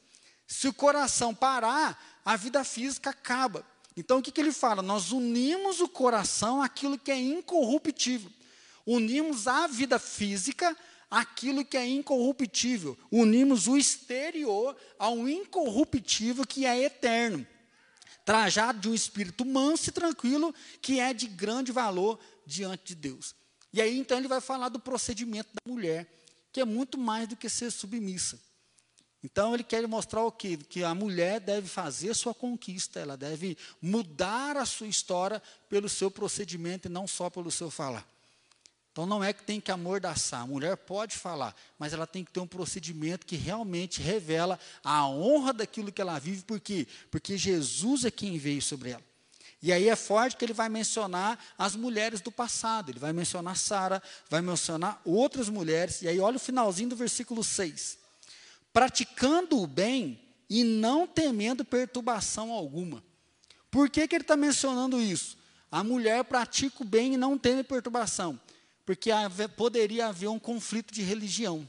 Se 0.47 0.67
o 0.67 0.73
coração 0.73 1.35
parar, 1.35 2.23
a 2.25 2.35
vida 2.35 2.65
física 2.65 3.11
acaba. 3.11 3.67
Então 3.95 4.19
o 4.19 4.23
que, 4.23 4.33
que 4.33 4.41
ele 4.41 4.51
fala? 4.51 4.81
Nós 4.81 5.13
unimos 5.13 5.83
o 5.83 5.89
coração 5.89 6.63
àquilo 6.63 6.99
que 6.99 7.11
é 7.11 7.21
incorruptível. 7.21 8.31
Unimos 8.87 9.47
a 9.47 9.67
vida 9.67 9.99
física 9.99 10.75
àquilo 11.11 11.67
que 11.67 11.77
é 11.77 11.87
incorruptível. 11.87 12.97
Unimos 13.13 13.69
o 13.69 13.77
exterior 13.77 14.75
ao 14.99 15.29
incorruptível 15.29 16.47
que 16.47 16.65
é 16.65 16.83
eterno 16.83 17.47
trajado 18.27 18.81
de 18.81 18.89
um 18.89 18.95
espírito 18.95 19.45
manso 19.45 19.89
e 19.89 19.93
tranquilo, 19.93 20.53
que 20.83 20.99
é 20.99 21.15
de 21.15 21.29
grande 21.29 21.71
valor 21.71 22.19
diante 22.45 22.89
de 22.89 22.95
Deus. 22.97 23.37
E 23.73 23.81
aí 23.81 23.97
então 23.97 24.19
ele 24.19 24.27
vai 24.27 24.41
falar 24.41 24.69
do 24.69 24.81
procedimento 24.81 25.49
da 25.55 25.73
mulher, 25.73 26.13
que 26.53 26.61
é 26.61 26.65
muito 26.65 26.99
mais 26.99 27.29
do 27.29 27.37
que 27.37 27.49
ser 27.49 27.71
submissa. 27.71 28.39
Então 29.23 29.55
ele 29.55 29.63
quer 29.63 29.87
mostrar 29.87 30.25
o 30.25 30.33
quê? 30.33 30.57
Que 30.57 30.83
a 30.83 30.95
mulher 30.95 31.39
deve 31.41 31.69
fazer 31.69 32.15
sua 32.15 32.35
conquista, 32.35 32.99
ela 32.99 33.17
deve 33.17 33.57
mudar 33.81 34.57
a 34.57 34.67
sua 34.67 34.89
história 34.89 35.41
pelo 35.69 35.89
seu 35.89 36.11
procedimento 36.11 36.89
e 36.89 36.91
não 36.91 37.07
só 37.07 37.31
pelo 37.31 37.51
seu 37.51 37.71
falar. 37.71 38.07
Então 38.97 39.05
não 39.05 39.23
é 39.23 39.31
que 39.31 39.43
tem 39.43 39.61
que 39.61 39.71
amordaçar, 39.71 40.41
a 40.41 40.47
mulher 40.47 40.75
pode 40.75 41.19
falar, 41.19 41.55
mas 41.79 41.93
ela 41.93 42.07
tem 42.07 42.25
que 42.25 42.33
ter 42.33 42.41
um 42.41 42.47
procedimento 42.47 43.27
que 43.27 43.37
realmente 43.37 44.01
revela 44.01 44.59
a 44.83 45.07
honra 45.07 45.53
daquilo 45.53 45.93
que 45.93 46.01
ela 46.01 46.19
vive, 46.19 46.43
por 46.45 46.59
quê? 46.59 46.89
Porque 47.11 47.37
Jesus 47.37 48.07
é 48.07 48.11
quem 48.11 48.39
veio 48.39 48.63
sobre 48.63 48.93
ela. 48.93 49.03
E 49.61 49.71
aí 49.71 49.91
é 49.91 49.95
forte 49.95 50.35
que 50.35 50.47
ele 50.47 50.55
vai 50.55 50.71
mencionar 50.71 51.39
as 51.59 51.77
mulheres 51.77 52.23
do 52.23 52.33
passado, 52.33 52.91
ele 52.91 52.99
vai 52.99 53.13
mencionar 53.13 53.55
Sara, 53.59 54.03
vai 54.31 54.41
mencionar 54.41 54.99
outras 55.05 55.51
mulheres, 55.51 56.01
e 56.01 56.09
aí 56.09 56.19
olha 56.19 56.39
o 56.39 56.41
finalzinho 56.41 56.89
do 56.89 56.97
versículo 56.97 57.45
6. 57.45 57.99
Praticando 58.73 59.61
o 59.61 59.67
bem 59.67 60.19
e 60.49 60.65
não 60.65 61.07
temendo 61.07 61.67
perturbação 61.67 62.51
alguma. 62.51 63.05
Por 63.71 63.91
que, 63.91 64.09
que 64.09 64.15
ele 64.15 64.25
está 64.25 64.39
mencionando 64.39 64.99
isso? 65.03 65.37
A 65.71 65.85
mulher 65.85 66.25
pratica 66.25 66.83
o 66.83 66.87
bem 66.87 67.13
e 67.13 67.17
não 67.19 67.37
teme 67.37 67.63
perturbação, 67.63 68.41
porque 68.87 69.11
poderia 69.57 70.07
haver 70.07 70.29
um 70.29 70.39
conflito 70.39 70.95
de 70.95 71.03
religião. 71.03 71.69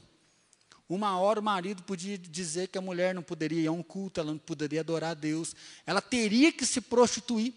Uma 0.88 1.18
hora 1.18 1.40
o 1.40 1.42
marido 1.42 1.82
podia 1.82 2.16
dizer 2.16 2.68
que 2.68 2.78
a 2.78 2.80
mulher 2.80 3.14
não 3.14 3.22
poderia 3.22 3.60
ir 3.60 3.66
a 3.66 3.72
um 3.72 3.82
culto, 3.82 4.20
ela 4.20 4.30
não 4.30 4.38
poderia 4.38 4.80
adorar 4.80 5.10
a 5.10 5.14
Deus, 5.14 5.54
ela 5.84 6.00
teria 6.00 6.50
que 6.50 6.64
se 6.64 6.80
prostituir, 6.80 7.52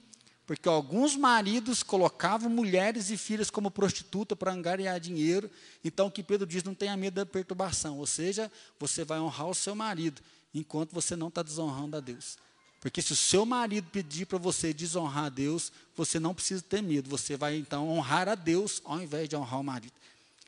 porque 0.45 0.67
alguns 0.67 1.15
maridos 1.15 1.81
colocavam 1.81 2.49
mulheres 2.49 3.09
e 3.09 3.15
filhas 3.15 3.49
como 3.49 3.71
prostituta 3.71 4.35
para 4.35 4.51
angariar 4.51 4.99
dinheiro. 4.99 5.49
Então, 5.81 6.07
o 6.07 6.11
que 6.11 6.21
Pedro 6.23 6.45
diz, 6.45 6.61
não 6.63 6.75
tenha 6.75 6.97
medo 6.97 7.13
da 7.13 7.25
perturbação, 7.25 7.99
ou 7.99 8.07
seja, 8.07 8.51
você 8.77 9.05
vai 9.05 9.19
honrar 9.19 9.47
o 9.47 9.55
seu 9.55 9.75
marido, 9.75 10.21
enquanto 10.53 10.91
você 10.91 11.15
não 11.15 11.29
está 11.29 11.41
desonrando 11.41 11.95
a 11.95 12.01
Deus. 12.01 12.37
Porque 12.81 12.99
se 12.99 13.13
o 13.13 13.15
seu 13.15 13.45
marido 13.45 13.87
pedir 13.91 14.25
para 14.25 14.39
você 14.39 14.73
desonrar 14.73 15.25
a 15.25 15.29
Deus, 15.29 15.71
você 15.95 16.19
não 16.19 16.33
precisa 16.33 16.63
ter 16.63 16.81
medo, 16.81 17.07
você 17.07 17.37
vai 17.37 17.55
então 17.55 17.87
honrar 17.87 18.27
a 18.27 18.33
Deus 18.33 18.81
ao 18.83 18.99
invés 18.99 19.29
de 19.29 19.35
honrar 19.35 19.59
o 19.59 19.63
marido. 19.63 19.93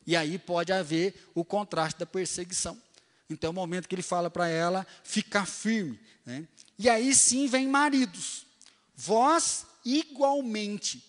E 0.04 0.16
aí 0.16 0.36
pode 0.36 0.72
haver 0.72 1.30
o 1.32 1.44
contraste 1.44 2.00
da 2.00 2.04
perseguição. 2.04 2.76
Então 3.30 3.48
é 3.48 3.50
o 3.52 3.54
momento 3.54 3.88
que 3.88 3.94
ele 3.94 4.02
fala 4.02 4.28
para 4.28 4.48
ela 4.48 4.84
ficar 5.04 5.46
firme. 5.46 5.98
Né? 6.26 6.46
E 6.76 6.90
aí 6.90 7.14
sim 7.14 7.46
vem 7.46 7.68
maridos. 7.68 8.44
Vós 8.96 9.64
igualmente. 9.84 11.04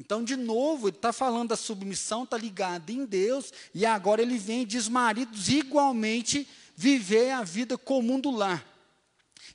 Então, 0.00 0.24
de 0.24 0.36
novo, 0.36 0.88
ele 0.88 0.96
está 0.96 1.12
falando 1.12 1.50
da 1.50 1.56
submissão, 1.56 2.22
está 2.22 2.38
ligada 2.38 2.90
em 2.92 3.04
Deus, 3.04 3.52
e 3.74 3.84
agora 3.84 4.22
ele 4.22 4.38
vem 4.38 4.62
e 4.62 4.66
diz: 4.66 4.88
maridos, 4.88 5.48
igualmente 5.48 6.48
viver 6.76 7.32
a 7.32 7.42
vida 7.42 7.76
comum 7.76 8.18
do 8.18 8.30
lar. 8.30 8.64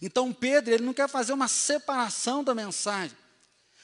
Então, 0.05 0.33
Pedro, 0.33 0.73
ele 0.73 0.83
não 0.83 0.93
quer 0.93 1.07
fazer 1.07 1.31
uma 1.31 1.47
separação 1.47 2.43
da 2.43 2.53
mensagem. 2.53 3.15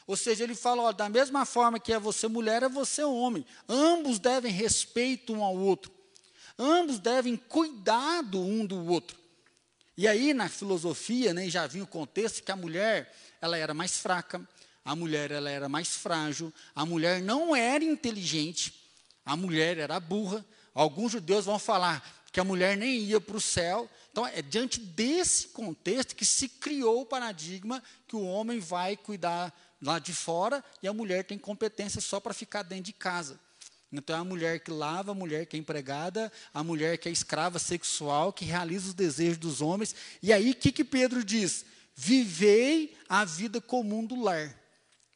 Ou 0.05 0.17
seja, 0.17 0.43
ele 0.43 0.53
fala: 0.53 0.81
ó, 0.81 0.91
da 0.91 1.07
mesma 1.07 1.45
forma 1.45 1.79
que 1.79 1.93
é 1.93 1.97
você 1.97 2.27
mulher, 2.27 2.61
é 2.61 2.67
você 2.67 3.05
homem. 3.05 3.45
Ambos 3.69 4.19
devem 4.19 4.51
respeito 4.51 5.31
um 5.31 5.41
ao 5.41 5.55
outro. 5.55 5.89
Ambos 6.57 6.99
devem 6.99 7.37
cuidar 7.37 8.21
do 8.21 8.41
um 8.41 8.65
do 8.65 8.85
outro. 8.87 9.17
E 9.95 10.09
aí, 10.09 10.33
na 10.33 10.49
filosofia, 10.49 11.33
né, 11.33 11.49
já 11.49 11.65
vinha 11.67 11.85
o 11.85 11.87
contexto 11.87 12.43
que 12.43 12.51
a 12.51 12.55
mulher 12.57 13.15
ela 13.39 13.57
era 13.57 13.73
mais 13.73 13.97
fraca, 13.97 14.45
a 14.83 14.97
mulher 14.97 15.31
ela 15.31 15.49
era 15.49 15.69
mais 15.69 15.95
frágil, 15.95 16.53
a 16.75 16.85
mulher 16.85 17.21
não 17.21 17.55
era 17.55 17.81
inteligente, 17.81 18.73
a 19.25 19.37
mulher 19.37 19.77
era 19.77 19.97
burra. 20.01 20.45
Alguns 20.73 21.13
judeus 21.13 21.45
vão 21.45 21.57
falar 21.57 22.03
que 22.29 22.41
a 22.41 22.43
mulher 22.43 22.75
nem 22.75 22.99
ia 22.99 23.21
para 23.21 23.37
o 23.37 23.41
céu. 23.41 23.89
Então, 24.19 24.27
é 24.27 24.41
diante 24.41 24.81
desse 24.81 25.47
contexto 25.47 26.13
que 26.13 26.25
se 26.25 26.49
criou 26.49 27.03
o 27.03 27.05
paradigma 27.05 27.81
que 28.05 28.17
o 28.17 28.25
homem 28.25 28.59
vai 28.59 28.97
cuidar 28.97 29.57
lá 29.81 29.97
de 29.97 30.11
fora 30.11 30.61
e 30.83 30.89
a 30.89 30.93
mulher 30.93 31.23
tem 31.23 31.37
competência 31.37 32.01
só 32.01 32.19
para 32.19 32.33
ficar 32.33 32.63
dentro 32.63 32.83
de 32.83 32.91
casa. 32.91 33.39
Então 33.89 34.13
é 34.13 34.19
a 34.19 34.23
mulher 34.25 34.59
que 34.59 34.71
lava, 34.71 35.13
a 35.13 35.15
mulher 35.15 35.45
que 35.45 35.55
é 35.55 35.59
empregada, 35.59 36.29
a 36.53 36.61
mulher 36.61 36.97
que 36.97 37.07
é 37.07 37.11
escrava 37.13 37.59
sexual, 37.59 38.33
que 38.33 38.43
realiza 38.43 38.89
os 38.89 38.93
desejos 38.93 39.37
dos 39.37 39.61
homens. 39.61 39.95
E 40.21 40.33
aí 40.33 40.51
o 40.51 40.55
que, 40.55 40.73
que 40.73 40.83
Pedro 40.83 41.23
diz? 41.23 41.63
Vivei 41.95 42.97
a 43.07 43.23
vida 43.23 43.61
comum 43.61 44.05
do 44.05 44.21
lar. 44.21 44.53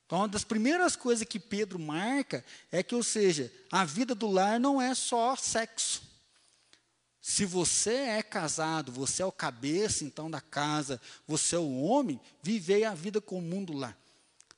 Então, 0.06 0.20
uma 0.20 0.30
das 0.30 0.46
primeiras 0.46 0.96
coisas 0.96 1.28
que 1.28 1.42
Pedro 1.42 1.78
marca 1.78 2.42
é 2.72 2.82
que, 2.82 2.96
ou 2.96 3.04
seja, 3.04 3.52
a 3.70 3.84
vida 3.84 4.16
do 4.16 4.32
lar 4.32 4.62
não 4.62 4.82
é 4.82 4.96
só 4.96 5.36
sexo. 5.36 6.12
Se 7.26 7.46
você 7.46 7.94
é 7.94 8.22
casado, 8.22 8.92
você 8.92 9.24
é 9.24 9.26
o 9.26 9.32
cabeça 9.32 10.04
então 10.04 10.30
da 10.30 10.42
casa, 10.42 11.00
você 11.26 11.56
é 11.56 11.58
o 11.58 11.82
homem, 11.82 12.20
vivei 12.42 12.84
a 12.84 12.94
vida 12.94 13.22
comum 13.22 13.64
do 13.64 13.72
lar. 13.72 13.98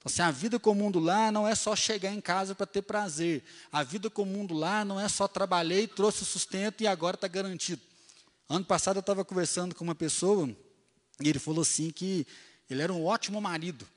Assim, 0.04 0.24
a 0.24 0.32
vida 0.32 0.58
comum 0.58 0.90
do 0.90 1.00
lar 1.00 1.32
não 1.32 1.48
é 1.48 1.54
só 1.54 1.76
chegar 1.76 2.12
em 2.12 2.20
casa 2.20 2.56
para 2.56 2.66
ter 2.66 2.82
prazer. 2.82 3.44
A 3.72 3.84
vida 3.84 4.10
comum 4.10 4.48
do 4.48 4.56
lar 4.56 4.84
não 4.84 5.00
é 5.00 5.08
só 5.08 5.28
trabalhei, 5.28 5.88
trouxe 5.88 6.24
o 6.24 6.26
sustento 6.26 6.82
e 6.82 6.88
agora 6.88 7.14
está 7.14 7.28
garantido. 7.28 7.84
Ano 8.50 8.66
passado 8.66 8.98
eu 8.98 9.02
estava 9.02 9.24
conversando 9.24 9.76
com 9.76 9.84
uma 9.84 9.94
pessoa 9.94 10.50
e 11.22 11.30
ele 11.30 11.38
falou 11.38 11.62
assim 11.62 11.92
que 11.92 12.26
ele 12.68 12.82
era 12.82 12.92
um 12.92 13.06
ótimo 13.06 13.40
marido. 13.40 13.88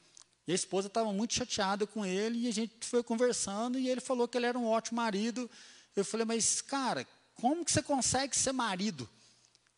E 0.46 0.52
a 0.52 0.54
esposa 0.54 0.88
estava 0.88 1.10
muito 1.10 1.32
chateada 1.32 1.86
com 1.86 2.04
ele 2.04 2.40
e 2.40 2.48
a 2.48 2.52
gente 2.52 2.74
foi 2.82 3.02
conversando 3.02 3.78
e 3.78 3.88
ele 3.88 4.02
falou 4.02 4.28
que 4.28 4.36
ele 4.36 4.44
era 4.44 4.58
um 4.58 4.66
ótimo 4.66 5.00
marido. 5.00 5.50
Eu 5.96 6.04
falei, 6.04 6.26
mas 6.26 6.60
cara, 6.60 7.06
como 7.40 7.64
que 7.64 7.72
você 7.72 7.82
consegue 7.82 8.36
ser 8.36 8.52
marido? 8.52 9.08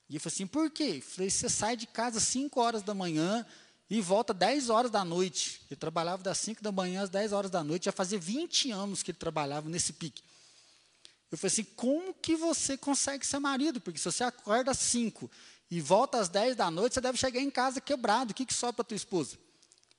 E 0.08 0.14
ele 0.14 0.18
falou 0.18 0.34
assim, 0.34 0.46
por 0.46 0.70
quê? 0.70 0.96
Eu 0.96 1.02
falei, 1.02 1.30
você 1.30 1.48
sai 1.48 1.76
de 1.76 1.86
casa 1.86 2.18
às 2.18 2.24
5 2.24 2.60
horas 2.60 2.82
da 2.82 2.94
manhã, 2.94 3.46
e 3.90 4.00
volta 4.00 4.32
10 4.32 4.70
horas 4.70 4.90
da 4.90 5.04
noite. 5.04 5.60
Ele 5.68 5.78
trabalhava 5.78 6.22
das 6.22 6.38
5 6.38 6.62
da 6.62 6.70
manhã 6.70 7.02
às 7.02 7.10
10 7.10 7.32
horas 7.32 7.50
da 7.50 7.64
noite, 7.64 7.86
já 7.86 7.92
fazia 7.92 8.18
20 8.18 8.70
anos 8.70 9.02
que 9.02 9.10
ele 9.10 9.18
trabalhava 9.18 9.68
nesse 9.68 9.92
pique. 9.92 10.22
Eu 11.30 11.36
falei 11.36 11.52
assim: 11.52 11.64
como 11.74 12.14
que 12.14 12.36
você 12.36 12.76
consegue 12.76 13.26
ser 13.26 13.40
marido? 13.40 13.80
Porque 13.80 13.98
se 13.98 14.04
você 14.04 14.22
acorda 14.22 14.70
às 14.70 14.78
5 14.78 15.28
e 15.68 15.80
volta 15.80 16.18
às 16.18 16.28
10 16.28 16.54
da 16.54 16.70
noite, 16.70 16.94
você 16.94 17.00
deve 17.00 17.18
chegar 17.18 17.40
em 17.40 17.50
casa 17.50 17.80
quebrado. 17.80 18.30
O 18.30 18.34
que, 18.34 18.46
que 18.46 18.54
sobra 18.54 18.74
para 18.74 18.84
tua 18.84 18.96
esposa? 18.96 19.36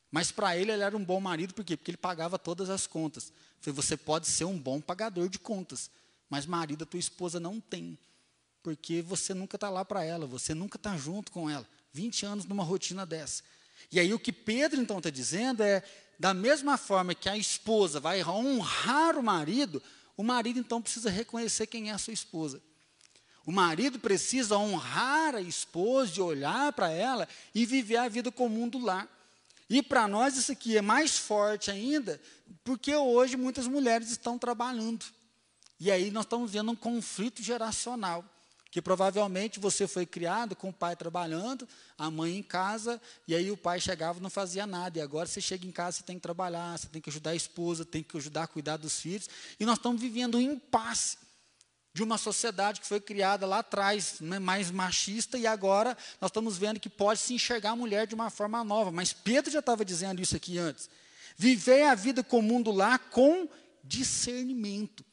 Mas 0.10 0.32
para 0.32 0.58
ele, 0.58 0.72
ele 0.72 0.84
era 0.84 0.96
um 0.96 1.04
bom 1.04 1.20
marido, 1.20 1.54
por 1.54 1.64
quê? 1.64 1.76
Porque 1.76 1.92
ele 1.92 1.98
pagava 1.98 2.40
todas 2.40 2.70
as 2.70 2.88
contas. 2.88 3.28
Eu 3.28 3.64
falei, 3.64 3.76
você 3.76 3.96
pode 3.96 4.28
ser 4.28 4.46
um 4.46 4.58
bom 4.58 4.82
pagador 4.82 5.30
de 5.30 5.40
contas, 5.40 5.90
mas 6.32 6.46
marido 6.46 6.84
a 6.84 6.88
tua 6.88 7.00
esposa 7.00 7.42
não 7.42 7.60
tem. 7.60 8.00
Porque 8.64 9.02
você 9.02 9.34
nunca 9.34 9.58
está 9.58 9.70
lá 9.70 9.84
para 9.84 10.02
ela, 10.02 10.26
você 10.26 10.54
nunca 10.54 10.78
está 10.78 10.96
junto 10.96 11.30
com 11.30 11.50
ela. 11.50 11.68
20 11.92 12.26
anos 12.26 12.46
numa 12.46 12.64
rotina 12.64 13.06
dessa. 13.06 13.44
E 13.92 14.00
aí 14.00 14.14
o 14.14 14.20
que 14.20 14.32
Pedro 14.32 14.80
então 14.80 15.00
está 15.00 15.10
dizendo 15.10 15.62
é, 15.62 15.84
da 16.18 16.34
mesma 16.34 16.78
forma 16.78 17.14
que 17.14 17.28
a 17.28 17.38
esposa 17.38 18.00
vai 18.00 18.24
honrar 18.24 19.18
o 19.18 19.24
marido, 19.24 19.84
o 20.16 20.24
marido 20.24 20.58
então 20.58 20.82
precisa 20.82 21.10
reconhecer 21.10 21.68
quem 21.68 21.90
é 21.90 21.94
a 21.94 21.98
sua 21.98 22.14
esposa. 22.14 22.62
O 23.46 23.52
marido 23.52 24.00
precisa 24.00 24.58
honrar 24.58 25.36
a 25.36 25.42
esposa, 25.42 26.14
de 26.14 26.22
olhar 26.22 26.72
para 26.72 26.90
ela 26.90 27.28
e 27.54 27.66
viver 27.66 27.98
a 27.98 28.08
vida 28.08 28.32
comum 28.32 28.70
do 28.70 28.80
lar. 28.80 29.10
E 29.70 29.84
para 29.84 30.08
nós 30.08 30.38
isso 30.38 30.52
aqui 30.54 30.78
é 30.78 30.82
mais 30.82 31.18
forte 31.18 31.70
ainda, 31.70 32.22
porque 32.64 32.96
hoje 32.96 33.36
muitas 33.36 33.68
mulheres 33.68 34.12
estão 34.12 34.40
trabalhando. 34.40 35.06
E 35.82 35.90
aí 35.90 36.12
nós 36.12 36.26
estamos 36.26 36.52
vendo 36.52 36.72
um 36.72 36.76
conflito 36.76 37.42
geracional 37.42 38.24
que 38.70 38.80
provavelmente 38.80 39.60
você 39.60 39.88
foi 39.88 40.06
criado 40.06 40.56
com 40.56 40.70
o 40.70 40.74
pai 40.74 40.96
trabalhando, 40.96 41.68
a 41.98 42.10
mãe 42.12 42.38
em 42.38 42.44
casa, 42.44 43.02
e 43.28 43.34
aí 43.34 43.50
o 43.50 43.58
pai 43.58 43.82
chegava 43.82 44.20
e 44.20 44.22
não 44.22 44.30
fazia 44.30 44.68
nada. 44.68 45.00
E 45.00 45.02
agora 45.02 45.28
você 45.28 45.42
chega 45.42 45.66
em 45.66 45.72
casa, 45.72 45.98
você 45.98 46.04
tem 46.04 46.18
que 46.18 46.22
trabalhar, 46.22 46.78
você 46.78 46.88
tem 46.88 47.02
que 47.02 47.10
ajudar 47.10 47.32
a 47.32 47.36
esposa, 47.36 47.84
tem 47.84 48.04
que 48.04 48.16
ajudar 48.16 48.44
a 48.44 48.48
cuidar 48.48 48.78
dos 48.78 49.02
filhos. 49.02 49.28
E 49.60 49.66
nós 49.66 49.80
estamos 49.80 50.00
vivendo 50.00 50.38
um 50.38 50.42
impasse 50.42 51.18
de 51.96 52.04
uma 52.04 52.20
sociedade 52.20 52.80
que 52.80 52.88
foi 52.88 53.02
criada 53.02 53.48
lá 53.48 53.60
atrás, 53.60 54.20
né, 54.22 54.38
mais 54.38 54.70
machista, 54.70 55.36
e 55.36 55.48
agora 55.48 55.98
nós 56.22 56.30
estamos 56.30 56.60
vendo 56.60 56.80
que 56.80 56.90
pode 56.90 57.20
se 57.20 57.34
enxergar 57.34 57.72
a 57.72 57.76
mulher 57.76 58.06
de 58.06 58.14
uma 58.14 58.30
forma 58.30 58.64
nova. 58.64 58.92
Mas 58.92 59.12
Pedro 59.12 59.52
já 59.52 59.60
estava 59.60 59.84
dizendo 59.84 60.22
isso 60.22 60.36
aqui 60.36 60.60
antes. 60.60 60.88
Viver 61.36 61.88
a 61.88 61.96
vida 61.96 62.24
comum 62.24 62.62
do 62.62 62.72
lar 62.72 63.00
com 63.10 63.50
discernimento. 63.84 65.04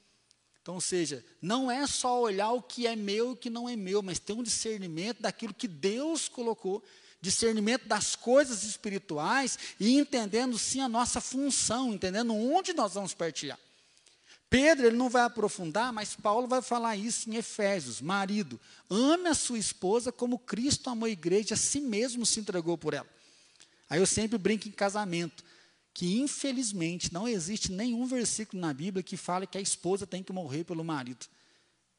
Então, 0.68 0.74
ou 0.74 0.82
seja, 0.82 1.24
não 1.40 1.70
é 1.70 1.86
só 1.86 2.20
olhar 2.20 2.52
o 2.52 2.60
que 2.60 2.86
é 2.86 2.94
meu 2.94 3.30
e 3.30 3.32
o 3.32 3.36
que 3.36 3.48
não 3.48 3.66
é 3.66 3.74
meu, 3.74 4.02
mas 4.02 4.18
ter 4.18 4.34
um 4.34 4.42
discernimento 4.42 5.22
daquilo 5.22 5.54
que 5.54 5.66
Deus 5.66 6.28
colocou, 6.28 6.84
discernimento 7.22 7.88
das 7.88 8.14
coisas 8.14 8.64
espirituais 8.64 9.58
e 9.80 9.98
entendendo 9.98 10.58
sim 10.58 10.82
a 10.82 10.88
nossa 10.88 11.22
função, 11.22 11.94
entendendo 11.94 12.34
onde 12.34 12.74
nós 12.74 12.92
vamos 12.92 13.14
partilhar. 13.14 13.58
Pedro 14.50 14.88
ele 14.88 14.96
não 14.96 15.08
vai 15.08 15.22
aprofundar, 15.22 15.90
mas 15.90 16.14
Paulo 16.14 16.46
vai 16.46 16.60
falar 16.60 16.96
isso 16.96 17.30
em 17.30 17.36
Efésios. 17.36 18.02
Marido, 18.02 18.60
ame 18.90 19.30
a 19.30 19.34
sua 19.34 19.58
esposa 19.58 20.12
como 20.12 20.38
Cristo 20.38 20.90
amou 20.90 21.06
a 21.06 21.10
igreja, 21.10 21.54
a 21.54 21.56
si 21.56 21.80
mesmo 21.80 22.26
se 22.26 22.40
entregou 22.40 22.76
por 22.76 22.92
ela. 22.92 23.08
Aí 23.88 23.98
eu 23.98 24.06
sempre 24.06 24.36
brinco 24.36 24.68
em 24.68 24.72
casamento 24.72 25.47
que 25.98 26.16
infelizmente 26.20 27.12
não 27.12 27.26
existe 27.26 27.72
nenhum 27.72 28.06
versículo 28.06 28.62
na 28.62 28.72
Bíblia 28.72 29.02
que 29.02 29.16
fale 29.16 29.48
que 29.48 29.58
a 29.58 29.60
esposa 29.60 30.06
tem 30.06 30.22
que 30.22 30.32
morrer 30.32 30.62
pelo 30.62 30.84
marido. 30.84 31.26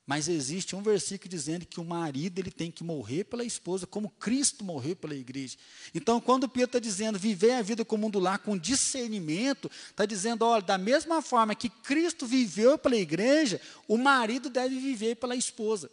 Mas 0.08 0.30
existe 0.30 0.74
um 0.74 0.82
versículo 0.82 1.30
dizendo 1.30 1.66
que 1.66 1.82
o 1.82 1.84
marido 1.84 2.40
ele 2.40 2.50
tem 2.50 2.72
que 2.72 2.82
morrer 2.82 3.26
pela 3.26 3.44
esposa, 3.44 3.86
como 3.86 4.10
Cristo 4.10 4.64
morreu 4.64 4.96
pela 4.96 5.14
igreja. 5.14 5.58
Então, 5.94 6.22
quando 6.22 6.48
Pedro 6.48 6.68
está 6.68 6.80
dizendo 6.80 7.20
viver 7.20 7.52
a 7.52 7.62
vida 7.62 7.84
comum 7.84 8.10
do 8.10 8.20
lar 8.20 8.40
com 8.40 8.58
discernimento, 8.58 9.70
está 9.90 10.06
dizendo, 10.06 10.46
olha, 10.46 10.62
da 10.62 10.78
mesma 10.78 11.22
forma 11.22 11.54
que 11.54 11.68
Cristo 11.68 12.26
viveu 12.26 12.78
pela 12.78 12.96
igreja, 12.96 13.60
o 13.86 13.98
marido 13.98 14.50
deve 14.50 14.80
viver 14.80 15.16
pela 15.16 15.36
esposa. 15.36 15.92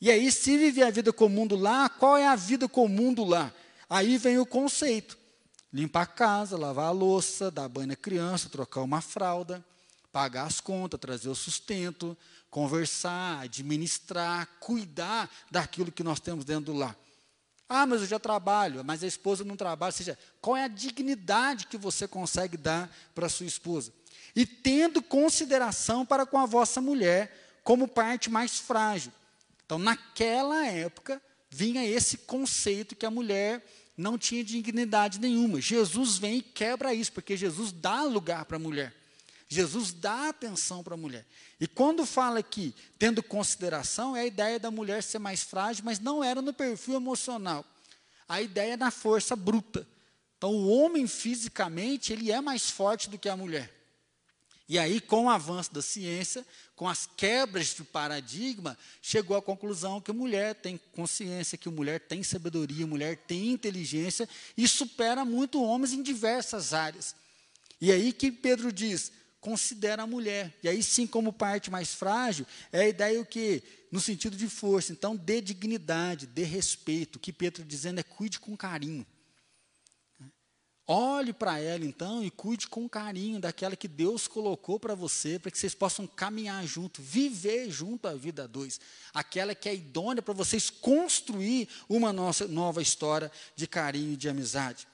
E 0.00 0.10
aí, 0.10 0.32
se 0.32 0.58
viver 0.58 0.82
a 0.82 0.90
vida 0.90 1.12
comum 1.12 1.46
do 1.46 1.54
lar, 1.54 1.90
qual 1.90 2.16
é 2.16 2.26
a 2.26 2.34
vida 2.34 2.68
comum 2.68 3.14
do 3.14 3.22
lar? 3.22 3.54
Aí 3.88 4.18
vem 4.18 4.36
o 4.40 4.44
conceito. 4.44 5.19
Limpar 5.72 6.02
a 6.02 6.06
casa, 6.06 6.56
lavar 6.56 6.86
a 6.86 6.90
louça, 6.90 7.50
dar 7.50 7.68
banho 7.68 7.88
na 7.88 7.96
criança, 7.96 8.48
trocar 8.48 8.82
uma 8.82 9.00
fralda, 9.00 9.64
pagar 10.12 10.44
as 10.44 10.60
contas, 10.60 10.98
trazer 10.98 11.28
o 11.28 11.34
sustento, 11.34 12.16
conversar, 12.50 13.42
administrar, 13.42 14.48
cuidar 14.58 15.30
daquilo 15.50 15.92
que 15.92 16.02
nós 16.02 16.18
temos 16.18 16.44
dentro 16.44 16.72
do 16.72 16.74
lar. 16.74 16.96
Ah, 17.68 17.86
mas 17.86 18.00
eu 18.00 18.08
já 18.08 18.18
trabalho, 18.18 18.84
mas 18.84 19.04
a 19.04 19.06
esposa 19.06 19.44
não 19.44 19.56
trabalha. 19.56 19.90
Ou 19.90 19.96
seja, 19.96 20.18
qual 20.40 20.56
é 20.56 20.64
a 20.64 20.68
dignidade 20.68 21.68
que 21.68 21.78
você 21.78 22.08
consegue 22.08 22.56
dar 22.56 22.92
para 23.14 23.28
sua 23.28 23.46
esposa? 23.46 23.92
E 24.34 24.44
tendo 24.44 25.00
consideração 25.00 26.04
para 26.04 26.26
com 26.26 26.36
a 26.36 26.46
vossa 26.46 26.80
mulher 26.80 27.60
como 27.62 27.86
parte 27.86 28.28
mais 28.28 28.58
frágil. 28.58 29.12
Então, 29.64 29.78
naquela 29.78 30.66
época, 30.66 31.22
vinha 31.48 31.86
esse 31.86 32.18
conceito 32.18 32.96
que 32.96 33.06
a 33.06 33.10
mulher 33.10 33.64
não 34.00 34.18
tinha 34.18 34.42
dignidade 34.42 35.20
nenhuma. 35.20 35.60
Jesus 35.60 36.16
vem 36.16 36.38
e 36.38 36.42
quebra 36.42 36.94
isso, 36.94 37.12
porque 37.12 37.36
Jesus 37.36 37.72
dá 37.72 38.02
lugar 38.02 38.44
para 38.44 38.56
a 38.56 38.60
mulher. 38.60 38.94
Jesus 39.48 39.92
dá 39.92 40.28
atenção 40.28 40.82
para 40.82 40.94
a 40.94 40.96
mulher. 40.96 41.26
E 41.60 41.66
quando 41.66 42.06
fala 42.06 42.38
aqui, 42.38 42.74
tendo 42.98 43.22
consideração, 43.22 44.16
é 44.16 44.20
a 44.20 44.26
ideia 44.26 44.60
da 44.60 44.70
mulher 44.70 45.02
ser 45.02 45.18
mais 45.18 45.42
frágil, 45.42 45.84
mas 45.84 45.98
não 45.98 46.22
era 46.22 46.40
no 46.40 46.52
perfil 46.52 46.94
emocional. 46.94 47.64
A 48.28 48.40
ideia 48.40 48.74
é 48.74 48.76
na 48.76 48.92
força 48.92 49.34
bruta. 49.34 49.86
Então, 50.38 50.52
o 50.52 50.68
homem 50.68 51.06
fisicamente, 51.06 52.12
ele 52.12 52.30
é 52.30 52.40
mais 52.40 52.70
forte 52.70 53.10
do 53.10 53.18
que 53.18 53.28
a 53.28 53.36
mulher. 53.36 53.79
E 54.70 54.78
aí, 54.78 55.00
com 55.00 55.24
o 55.24 55.28
avanço 55.28 55.74
da 55.74 55.82
ciência, 55.82 56.46
com 56.76 56.88
as 56.88 57.04
quebras 57.04 57.74
de 57.74 57.82
paradigma, 57.82 58.78
chegou 59.02 59.36
à 59.36 59.42
conclusão 59.42 60.00
que 60.00 60.12
a 60.12 60.14
mulher 60.14 60.54
tem 60.54 60.78
consciência, 60.92 61.58
que 61.58 61.68
a 61.68 61.72
mulher 61.72 61.98
tem 61.98 62.22
sabedoria, 62.22 62.84
a 62.84 62.86
mulher 62.86 63.16
tem 63.16 63.50
inteligência 63.50 64.28
e 64.56 64.68
supera 64.68 65.24
muito 65.24 65.60
homens 65.60 65.92
em 65.92 66.00
diversas 66.00 66.72
áreas. 66.72 67.16
E 67.80 67.90
aí 67.90 68.12
que 68.12 68.30
Pedro 68.30 68.72
diz: 68.72 69.10
considera 69.40 70.04
a 70.04 70.06
mulher. 70.06 70.56
E 70.62 70.68
aí 70.68 70.84
sim, 70.84 71.04
como 71.04 71.32
parte 71.32 71.68
mais 71.68 71.92
frágil, 71.92 72.46
é 72.70 72.82
a 72.82 72.88
ideia 72.88 73.20
o 73.20 73.26
que? 73.26 73.64
No 73.90 73.98
sentido 73.98 74.36
de 74.36 74.48
força. 74.48 74.92
Então, 74.92 75.16
dê 75.16 75.40
dignidade, 75.40 76.28
dê 76.28 76.44
respeito. 76.44 77.16
O 77.16 77.18
que 77.18 77.32
Pedro 77.32 77.64
dizendo 77.64 77.98
é 77.98 78.04
cuide 78.04 78.38
com 78.38 78.56
carinho. 78.56 79.04
Olhe 80.92 81.32
para 81.32 81.56
ela 81.60 81.84
então 81.84 82.20
e 82.20 82.32
cuide 82.32 82.66
com 82.66 82.88
carinho 82.88 83.38
daquela 83.38 83.76
que 83.76 83.86
Deus 83.86 84.26
colocou 84.26 84.76
para 84.76 84.92
você, 84.92 85.38
para 85.38 85.48
que 85.48 85.56
vocês 85.56 85.72
possam 85.72 86.04
caminhar 86.04 86.66
junto, 86.66 87.00
viver 87.00 87.70
junto 87.70 88.08
a 88.08 88.14
vida 88.16 88.48
dois. 88.48 88.80
Aquela 89.14 89.54
que 89.54 89.68
é 89.68 89.74
idônea 89.76 90.20
para 90.20 90.34
vocês 90.34 90.68
construir 90.68 91.68
uma 91.88 92.12
nossa, 92.12 92.48
nova 92.48 92.82
história 92.82 93.30
de 93.54 93.68
carinho 93.68 94.14
e 94.14 94.16
de 94.16 94.28
amizade. 94.28 94.88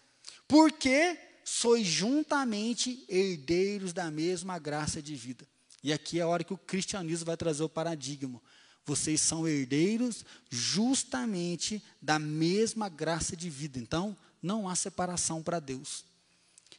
Porque 0.46 1.18
sois 1.42 1.86
juntamente 1.86 3.02
herdeiros 3.08 3.94
da 3.94 4.10
mesma 4.10 4.58
graça 4.58 5.00
de 5.00 5.14
vida. 5.14 5.48
E 5.82 5.94
aqui 5.94 6.18
é 6.18 6.22
a 6.24 6.28
hora 6.28 6.44
que 6.44 6.52
o 6.52 6.58
cristianismo 6.58 7.24
vai 7.24 7.38
trazer 7.38 7.62
o 7.62 7.70
paradigma. 7.70 8.38
Vocês 8.84 9.22
são 9.22 9.48
herdeiros 9.48 10.26
justamente 10.50 11.82
da 12.02 12.18
mesma 12.18 12.90
graça 12.90 13.34
de 13.34 13.48
vida. 13.48 13.78
Então, 13.78 14.14
não 14.46 14.68
há 14.68 14.74
separação 14.74 15.42
para 15.42 15.60
Deus. 15.60 16.04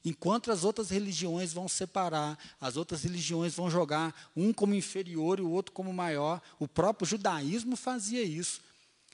Enquanto 0.03 0.51
as 0.51 0.63
outras 0.63 0.89
religiões 0.89 1.51
vão 1.51 1.67
separar, 1.67 2.39
as 2.61 2.77
outras 2.77 3.03
religiões 3.03 3.53
vão 3.53 3.69
jogar 3.69 4.31
um 4.35 4.53
como 4.53 4.73
inferior 4.73 5.37
e 5.37 5.41
o 5.41 5.51
outro 5.51 5.73
como 5.73 5.91
maior, 5.91 6.41
o 6.57 6.67
próprio 6.67 7.05
judaísmo 7.05 7.75
fazia 7.75 8.23
isso. 8.23 8.61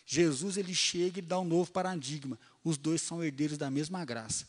Jesus 0.05 0.55
ele 0.57 0.75
chega 0.75 1.19
e 1.19 1.21
dá 1.21 1.39
um 1.39 1.45
novo 1.45 1.71
paradigma. 1.71 2.37
Os 2.63 2.77
dois 2.77 3.01
são 3.01 3.23
herdeiros 3.23 3.57
da 3.57 3.71
mesma 3.71 4.05
graça. 4.05 4.45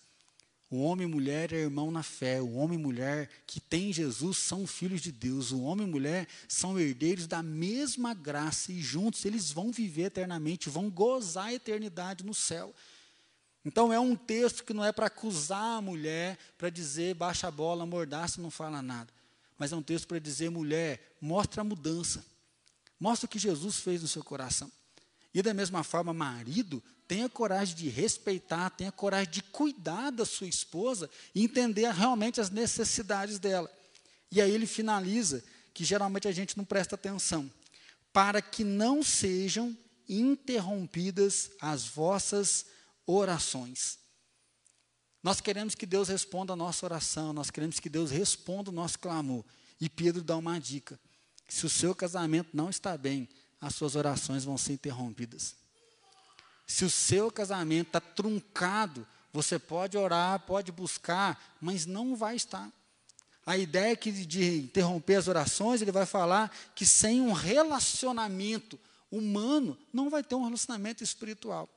O 0.71 0.83
homem 0.83 1.07
e 1.07 1.11
mulher 1.11 1.53
é 1.53 1.57
irmão 1.57 1.91
na 1.91 2.03
fé. 2.03 2.43
O 2.43 2.55
homem 2.55 2.79
e 2.79 2.83
mulher 2.83 3.31
que 3.47 3.61
tem 3.61 3.93
Jesus 3.93 4.39
são 4.39 4.67
filhos 4.67 5.01
de 5.01 5.13
Deus. 5.13 5.53
O 5.53 5.63
homem 5.63 5.87
e 5.87 5.91
mulher 5.91 6.27
são 6.49 6.79
herdeiros 6.79 7.27
da 7.27 7.43
mesma 7.43 8.13
graça 8.13 8.73
e 8.73 8.83
juntos 8.83 9.25
eles 9.25 9.53
vão 9.53 9.71
viver 9.71 10.07
eternamente, 10.07 10.69
vão 10.69 10.91
gozar 10.91 11.47
a 11.47 11.55
eternidade 11.55 12.25
no 12.25 12.35
céu. 12.35 12.75
Então 13.65 13.93
é 13.93 13.99
um 13.99 14.15
texto 14.15 14.63
que 14.63 14.75
não 14.75 14.85
é 14.85 14.93
para 14.93 15.07
acusar 15.07 15.79
a 15.79 15.81
mulher, 15.81 16.39
para 16.59 16.69
dizer 16.69 17.15
baixa 17.15 17.49
a 17.49 17.51
bola, 17.51 17.87
mordaça, 17.87 18.41
não 18.41 18.51
fala 18.51 18.83
nada. 18.83 19.13
Mas 19.59 19.73
é 19.73 19.77
um 19.77 19.83
texto 19.83 20.07
para 20.07 20.19
dizer, 20.19 20.51
mulher, 20.51 21.17
mostra 21.21 21.63
a 21.63 21.65
mudança. 21.65 22.25
Mostra 23.01 23.27
o 23.27 23.29
que 23.29 23.39
Jesus 23.39 23.77
fez 23.77 24.03
no 24.03 24.09
seu 24.09 24.23
coração. 24.23 24.71
E 25.33 25.43
da 25.43 25.55
mesma 25.55 25.83
forma, 25.83 26.13
marido, 26.13 26.83
tenha 27.09 27.29
coragem 27.29 27.75
de 27.75 27.89
respeitar, 27.89 28.71
tenha 28.71 28.93
coragem 28.93 29.33
de 29.33 29.43
cuidar 29.43 30.11
da 30.11 30.25
sua 30.25 30.47
esposa 30.47 31.09
e 31.35 31.43
entender 31.43 31.91
realmente 31.93 32.41
as 32.41 32.51
necessidades 32.51 33.39
dela. 33.39 33.71
E 34.31 34.41
aí 34.41 34.51
ele 34.51 34.67
finaliza, 34.67 35.43
que 35.73 35.85
geralmente 35.85 36.29
a 36.29 36.33
gente 36.33 36.57
não 36.57 36.65
presta 36.65 36.95
atenção, 36.95 37.51
para 38.13 38.41
que 38.41 38.63
não 38.63 39.03
sejam 39.03 39.77
interrompidas 40.09 41.51
as 41.61 41.85
vossas 41.85 42.67
orações. 43.07 43.99
Nós 45.23 45.41
queremos 45.41 45.75
que 45.75 45.87
Deus 45.87 46.09
responda 46.09 46.53
a 46.53 46.57
nossa 46.57 46.85
oração, 46.85 47.33
nós 47.33 47.51
queremos 47.51 47.81
que 47.81 47.89
Deus 47.89 48.11
responda 48.11 48.71
o 48.71 48.75
nosso 48.75 48.99
clamor. 48.99 49.45
E 49.81 49.89
Pedro 49.89 50.23
dá 50.23 50.37
uma 50.37 50.59
dica: 50.59 51.01
se 51.49 51.65
o 51.65 51.71
seu 51.71 51.95
casamento 51.95 52.51
não 52.53 52.69
está 52.69 52.97
bem, 52.97 53.29
as 53.61 53.75
suas 53.75 53.97
orações 53.97 54.45
vão 54.45 54.59
ser 54.59 54.75
interrompidas. 54.75 55.55
Se 56.67 56.85
o 56.85 56.91
seu 56.91 57.31
casamento 57.31 57.89
está 57.89 58.01
truncado, 58.01 59.07
você 59.33 59.59
pode 59.59 59.97
orar, 59.97 60.41
pode 60.41 60.71
buscar, 60.71 61.57
mas 61.61 61.87
não 61.87 62.15
vai 62.15 62.37
estar. 62.37 62.71
A 63.47 63.59
ideia 63.59 63.93
é 63.93 63.97
que 63.97 64.11
de 64.11 64.59
interromper 64.59 65.17
as 65.17 65.29
orações, 65.29 65.83
ele 65.83 65.93
vai 65.93 66.07
falar 66.07 66.55
que 66.75 66.87
sem 66.87 67.21
um 67.21 67.33
relacionamento 67.33 68.79
humano, 69.11 69.77
não 69.93 70.09
vai 70.09 70.23
ter 70.23 70.35
um 70.35 70.45
relacionamento 70.45 71.05
espiritual. 71.05 71.69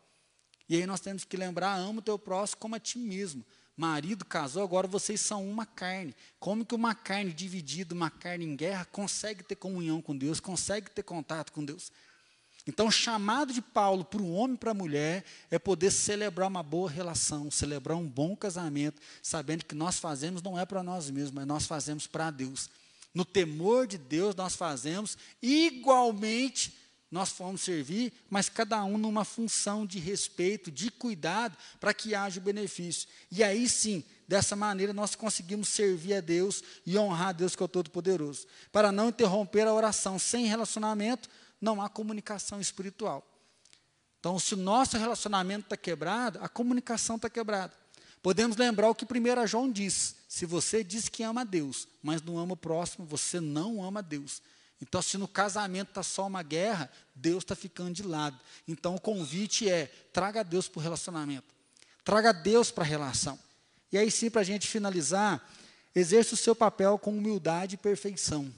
E 0.70 0.76
aí 0.76 0.86
nós 0.86 1.00
temos 1.00 1.24
que 1.24 1.38
lembrar, 1.38 1.76
ama 1.76 2.00
o 2.00 2.02
teu 2.02 2.20
próximo 2.20 2.60
como 2.60 2.76
a 2.76 2.80
ti 2.80 2.98
mesmo. 2.98 3.46
Marido 3.76 4.26
casou, 4.26 4.64
agora 4.64 4.88
vocês 4.88 5.22
são 5.22 5.48
uma 5.48 5.66
carne. 5.66 6.16
Como 6.40 6.66
que 6.66 6.74
uma 6.74 6.96
carne 6.96 7.32
dividida, 7.32 7.94
uma 7.94 8.10
carne 8.10 8.44
em 8.44 8.56
guerra, 8.56 8.86
consegue 8.86 9.44
ter 9.44 9.56
comunhão 9.56 10.02
com 10.02 10.18
Deus, 10.18 10.40
consegue 10.40 10.90
ter 10.90 11.04
contato 11.04 11.52
com 11.52 11.64
Deus? 11.64 11.92
Então, 12.68 12.88
o 12.88 12.92
chamado 12.92 13.54
de 13.54 13.62
Paulo 13.62 14.04
para 14.04 14.22
o 14.22 14.34
homem 14.34 14.56
e 14.56 14.58
para 14.58 14.72
a 14.72 14.74
mulher 14.74 15.24
é 15.50 15.58
poder 15.58 15.90
celebrar 15.90 16.50
uma 16.50 16.62
boa 16.62 16.90
relação, 16.90 17.50
celebrar 17.50 17.98
um 17.98 18.06
bom 18.06 18.36
casamento, 18.36 19.02
sabendo 19.24 19.64
que 19.64 19.74
nós 19.74 20.00
fazemos 20.00 20.42
não 20.42 20.60
é 20.60 20.66
para 20.66 20.84
nós 20.84 21.10
mesmos, 21.10 21.32
mas 21.32 21.48
nós 21.48 21.66
fazemos 21.66 22.08
para 22.08 22.30
Deus. 22.30 22.70
No 23.14 23.24
temor 23.24 23.88
de 23.88 23.98
Deus, 23.98 24.36
nós 24.36 24.56
fazemos 24.56 25.18
igualmente 25.42 26.76
nós 27.10 27.30
fomos 27.30 27.62
servir, 27.62 28.12
mas 28.30 28.50
cada 28.50 28.84
um 28.84 28.98
numa 28.98 29.24
função 29.24 29.86
de 29.86 29.98
respeito, 29.98 30.70
de 30.70 30.92
cuidado, 30.92 31.58
para 31.80 31.94
que 31.94 32.14
haja 32.14 32.42
benefício. 32.42 33.08
E 33.32 33.44
aí 33.44 33.70
sim, 33.70 34.04
dessa 34.28 34.56
maneira 34.56 34.94
nós 34.94 35.16
conseguimos 35.16 35.70
servir 35.70 36.16
a 36.16 36.22
Deus 36.22 36.62
e 36.86 36.98
honrar 36.98 37.30
a 37.30 37.32
Deus 37.34 37.56
que 37.56 37.64
é 37.64 37.66
o 37.66 37.70
Todo-Poderoso. 37.70 38.46
Para 38.72 38.92
não 38.92 39.10
interromper 39.10 39.68
a 39.68 39.74
oração 39.74 40.20
sem 40.20 40.46
relacionamento, 40.48 41.30
não 41.62 41.82
há 41.82 41.88
comunicação 41.88 42.60
espiritual. 42.60 43.26
Então, 44.20 44.38
se 44.38 44.54
o 44.54 44.58
nosso 44.58 44.98
relacionamento 44.98 45.68
está 45.68 45.78
quebrado, 45.78 46.40
a 46.42 46.50
comunicação 46.50 47.16
está 47.16 47.30
quebrada. 47.30 47.74
Podemos 48.22 48.58
lembrar 48.58 48.90
o 48.90 48.96
que 48.96 49.06
1 49.06 49.48
João 49.48 49.72
diz: 49.72 50.16
se 50.28 50.46
você 50.46 50.84
diz 50.84 51.08
que 51.08 51.24
ama 51.24 51.42
a 51.42 51.46
Deus, 51.46 51.88
mas 52.04 52.22
não 52.22 52.38
ama 52.38 52.54
o 52.54 52.58
próximo, 52.58 53.06
você 53.06 53.40
não 53.40 53.82
ama 53.82 54.00
a 54.00 54.04
Deus. 54.04 54.42
Então, 54.82 55.02
se 55.02 55.18
no 55.18 55.28
casamento 55.28 55.90
está 55.90 56.04
só 56.04 56.28
uma 56.28 56.44
guerra, 56.44 56.92
Deus 57.16 57.44
está 57.44 57.56
ficando 57.56 57.94
de 57.94 58.04
lado. 58.04 58.40
Então, 58.68 58.96
o 58.96 59.02
convite 59.02 59.70
é: 59.70 59.88
traga 60.14 60.44
Deus 60.44 60.68
para 60.68 60.80
o 60.80 60.84
relacionamento, 60.84 61.54
traga 62.04 62.32
Deus 62.32 62.72
para 62.72 62.84
a 62.84 62.88
relação. 62.88 63.40
E 63.92 63.98
aí, 63.98 64.12
sim, 64.12 64.30
para 64.30 64.42
a 64.42 64.44
gente 64.44 64.68
finalizar, 64.68 65.48
exerça 65.96 66.36
o 66.36 66.38
seu 66.38 66.56
papel 66.56 66.98
com 67.00 67.18
humildade 67.18 67.76
e 67.76 67.78
perfeição 67.78 68.54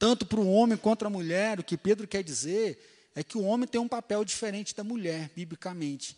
tanto 0.00 0.24
para 0.24 0.40
o 0.40 0.50
homem 0.50 0.78
quanto 0.78 1.00
para 1.00 1.08
a 1.08 1.10
mulher, 1.10 1.60
o 1.60 1.62
que 1.62 1.76
Pedro 1.76 2.08
quer 2.08 2.24
dizer 2.24 3.10
é 3.14 3.22
que 3.22 3.36
o 3.36 3.42
homem 3.42 3.68
tem 3.68 3.78
um 3.78 3.86
papel 3.86 4.24
diferente 4.24 4.74
da 4.74 4.82
mulher, 4.82 5.30
biblicamente. 5.36 6.16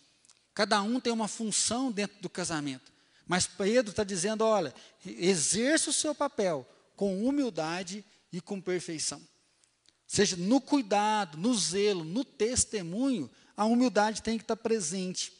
Cada 0.54 0.80
um 0.82 1.00
tem 1.00 1.12
uma 1.12 1.26
função 1.26 1.90
dentro 1.90 2.16
do 2.22 2.30
casamento. 2.30 2.92
Mas 3.26 3.48
Pedro 3.48 3.90
está 3.90 4.04
dizendo: 4.04 4.44
olha, 4.44 4.72
exerça 5.04 5.90
o 5.90 5.92
seu 5.92 6.14
papel 6.14 6.64
com 6.94 7.26
humildade 7.26 8.04
e 8.32 8.40
com 8.40 8.60
perfeição. 8.60 9.20
Seja, 10.06 10.36
no 10.36 10.60
cuidado, 10.60 11.38
no 11.38 11.54
zelo, 11.54 12.04
no 12.04 12.24
testemunho, 12.24 13.30
a 13.56 13.64
humildade 13.64 14.22
tem 14.22 14.36
que 14.36 14.44
estar 14.44 14.56
presente. 14.56 15.32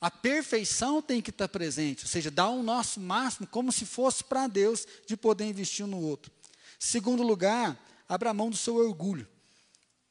A 0.00 0.10
perfeição 0.10 1.00
tem 1.00 1.20
que 1.22 1.30
estar 1.30 1.48
presente, 1.48 2.04
ou 2.04 2.08
seja, 2.08 2.30
dar 2.30 2.50
o 2.50 2.62
nosso 2.62 3.00
máximo 3.00 3.46
como 3.46 3.72
se 3.72 3.86
fosse 3.86 4.22
para 4.22 4.46
Deus 4.46 4.86
de 5.06 5.16
poder 5.16 5.46
investir 5.46 5.86
no 5.86 5.98
outro. 5.98 6.30
Segundo 6.78 7.22
lugar, 7.22 7.82
abra 8.08 8.34
mão 8.34 8.50
do 8.50 8.56
seu 8.56 8.76
orgulho. 8.76 9.26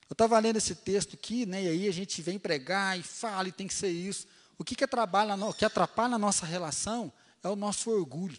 Eu 0.10 0.14
estava 0.14 0.40
lendo 0.40 0.58
esse 0.58 0.76
texto 0.76 1.14
aqui, 1.14 1.46
né, 1.46 1.64
e 1.64 1.68
aí 1.68 1.88
a 1.88 1.94
gente 1.94 2.22
vem 2.22 2.40
pregar 2.40 3.00
e 3.00 3.04
fala, 3.04 3.48
e 3.48 3.52
tem 3.52 3.68
que 3.68 3.74
ser 3.74 3.90
isso. 3.90 4.28
O 4.58 4.64
que, 4.64 4.76
que, 4.76 4.84
atrapalha, 4.84 5.36
o 5.36 5.54
que 5.54 5.66
atrapalha 5.66 6.16
a 6.16 6.20
nossa 6.20 6.46
relação 6.46 7.12
é 7.44 7.50
o 7.50 7.56
nosso 7.56 7.90
orgulho. 7.90 8.38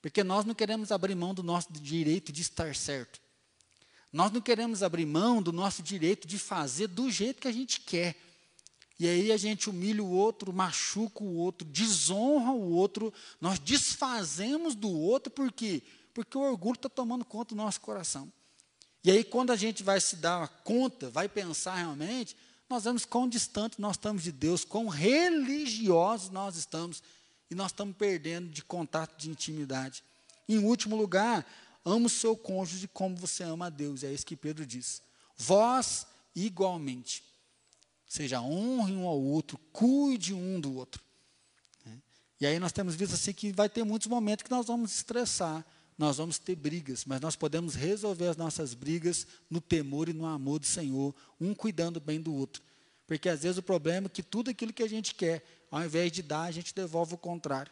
Porque 0.00 0.24
nós 0.24 0.44
não 0.44 0.54
queremos 0.54 0.90
abrir 0.90 1.14
mão 1.14 1.34
do 1.34 1.42
nosso 1.42 1.72
direito 1.72 2.32
de 2.32 2.42
estar 2.42 2.74
certo. 2.74 3.20
Nós 4.12 4.32
não 4.32 4.40
queremos 4.40 4.82
abrir 4.82 5.06
mão 5.06 5.42
do 5.42 5.52
nosso 5.52 5.82
direito 5.82 6.26
de 6.26 6.38
fazer 6.38 6.88
do 6.88 7.10
jeito 7.10 7.40
que 7.40 7.48
a 7.48 7.52
gente 7.52 7.80
quer. 7.80 8.16
E 8.98 9.08
aí 9.08 9.32
a 9.32 9.36
gente 9.36 9.70
humilha 9.70 10.02
o 10.02 10.10
outro, 10.10 10.52
machuca 10.52 11.22
o 11.22 11.36
outro, 11.36 11.66
desonra 11.66 12.50
o 12.50 12.72
outro, 12.72 13.12
nós 13.40 13.58
desfazemos 13.58 14.74
do 14.74 14.90
outro, 14.90 15.30
por 15.30 15.50
quê? 15.50 15.82
Porque 16.12 16.36
o 16.36 16.42
orgulho 16.42 16.74
está 16.74 16.88
tomando 16.88 17.24
conta 17.24 17.54
do 17.54 17.62
nosso 17.62 17.80
coração. 17.80 18.30
E 19.02 19.10
aí, 19.10 19.24
quando 19.24 19.50
a 19.50 19.56
gente 19.56 19.82
vai 19.82 19.98
se 20.00 20.16
dar 20.16 20.46
conta, 20.62 21.08
vai 21.08 21.28
pensar 21.28 21.76
realmente, 21.76 22.36
nós 22.68 22.84
vemos 22.84 23.06
quão 23.06 23.26
distante 23.26 23.80
nós 23.80 23.96
estamos 23.96 24.22
de 24.22 24.30
Deus, 24.30 24.64
quão 24.64 24.88
religiosos 24.88 26.28
nós 26.28 26.56
estamos, 26.56 27.02
e 27.50 27.54
nós 27.54 27.72
estamos 27.72 27.96
perdendo 27.96 28.48
de 28.48 28.62
contato, 28.62 29.18
de 29.18 29.28
intimidade. 29.28 30.04
Em 30.48 30.58
último 30.58 30.96
lugar, 30.96 31.46
ama 31.84 32.06
o 32.06 32.10
seu 32.10 32.36
cônjuge 32.36 32.88
como 32.88 33.16
você 33.16 33.42
ama 33.42 33.66
a 33.66 33.70
Deus, 33.70 34.04
é 34.04 34.12
isso 34.12 34.24
que 34.24 34.36
Pedro 34.36 34.64
diz. 34.64 35.02
Vós, 35.36 36.06
igualmente. 36.34 37.24
Seja, 38.06 38.40
honre 38.40 38.92
um 38.92 39.06
ao 39.06 39.20
outro, 39.20 39.58
cuide 39.72 40.34
um 40.34 40.60
do 40.60 40.74
outro. 40.76 41.02
Né? 41.84 41.98
E 42.40 42.46
aí 42.46 42.58
nós 42.58 42.72
temos 42.72 42.94
visto 42.94 43.14
assim 43.14 43.32
que 43.32 43.52
vai 43.52 43.68
ter 43.68 43.84
muitos 43.84 44.08
momentos 44.08 44.42
que 44.42 44.50
nós 44.50 44.66
vamos 44.66 44.96
estressar, 44.96 45.64
nós 45.96 46.16
vamos 46.16 46.38
ter 46.38 46.56
brigas, 46.56 47.04
mas 47.04 47.20
nós 47.20 47.36
podemos 47.36 47.74
resolver 47.74 48.28
as 48.28 48.36
nossas 48.36 48.74
brigas 48.74 49.26
no 49.50 49.60
temor 49.60 50.08
e 50.08 50.12
no 50.12 50.24
amor 50.24 50.58
do 50.58 50.66
Senhor, 50.66 51.14
um 51.40 51.54
cuidando 51.54 52.00
bem 52.00 52.20
do 52.20 52.34
outro. 52.34 52.62
Porque 53.06 53.28
às 53.28 53.42
vezes 53.42 53.58
o 53.58 53.62
problema 53.62 54.06
é 54.06 54.08
que 54.08 54.22
tudo 54.22 54.50
aquilo 54.50 54.72
que 54.72 54.82
a 54.82 54.88
gente 54.88 55.14
quer, 55.14 55.44
ao 55.70 55.82
invés 55.82 56.10
de 56.10 56.22
dar, 56.22 56.42
a 56.42 56.50
gente 56.50 56.74
devolve 56.74 57.14
o 57.14 57.18
contrário. 57.18 57.70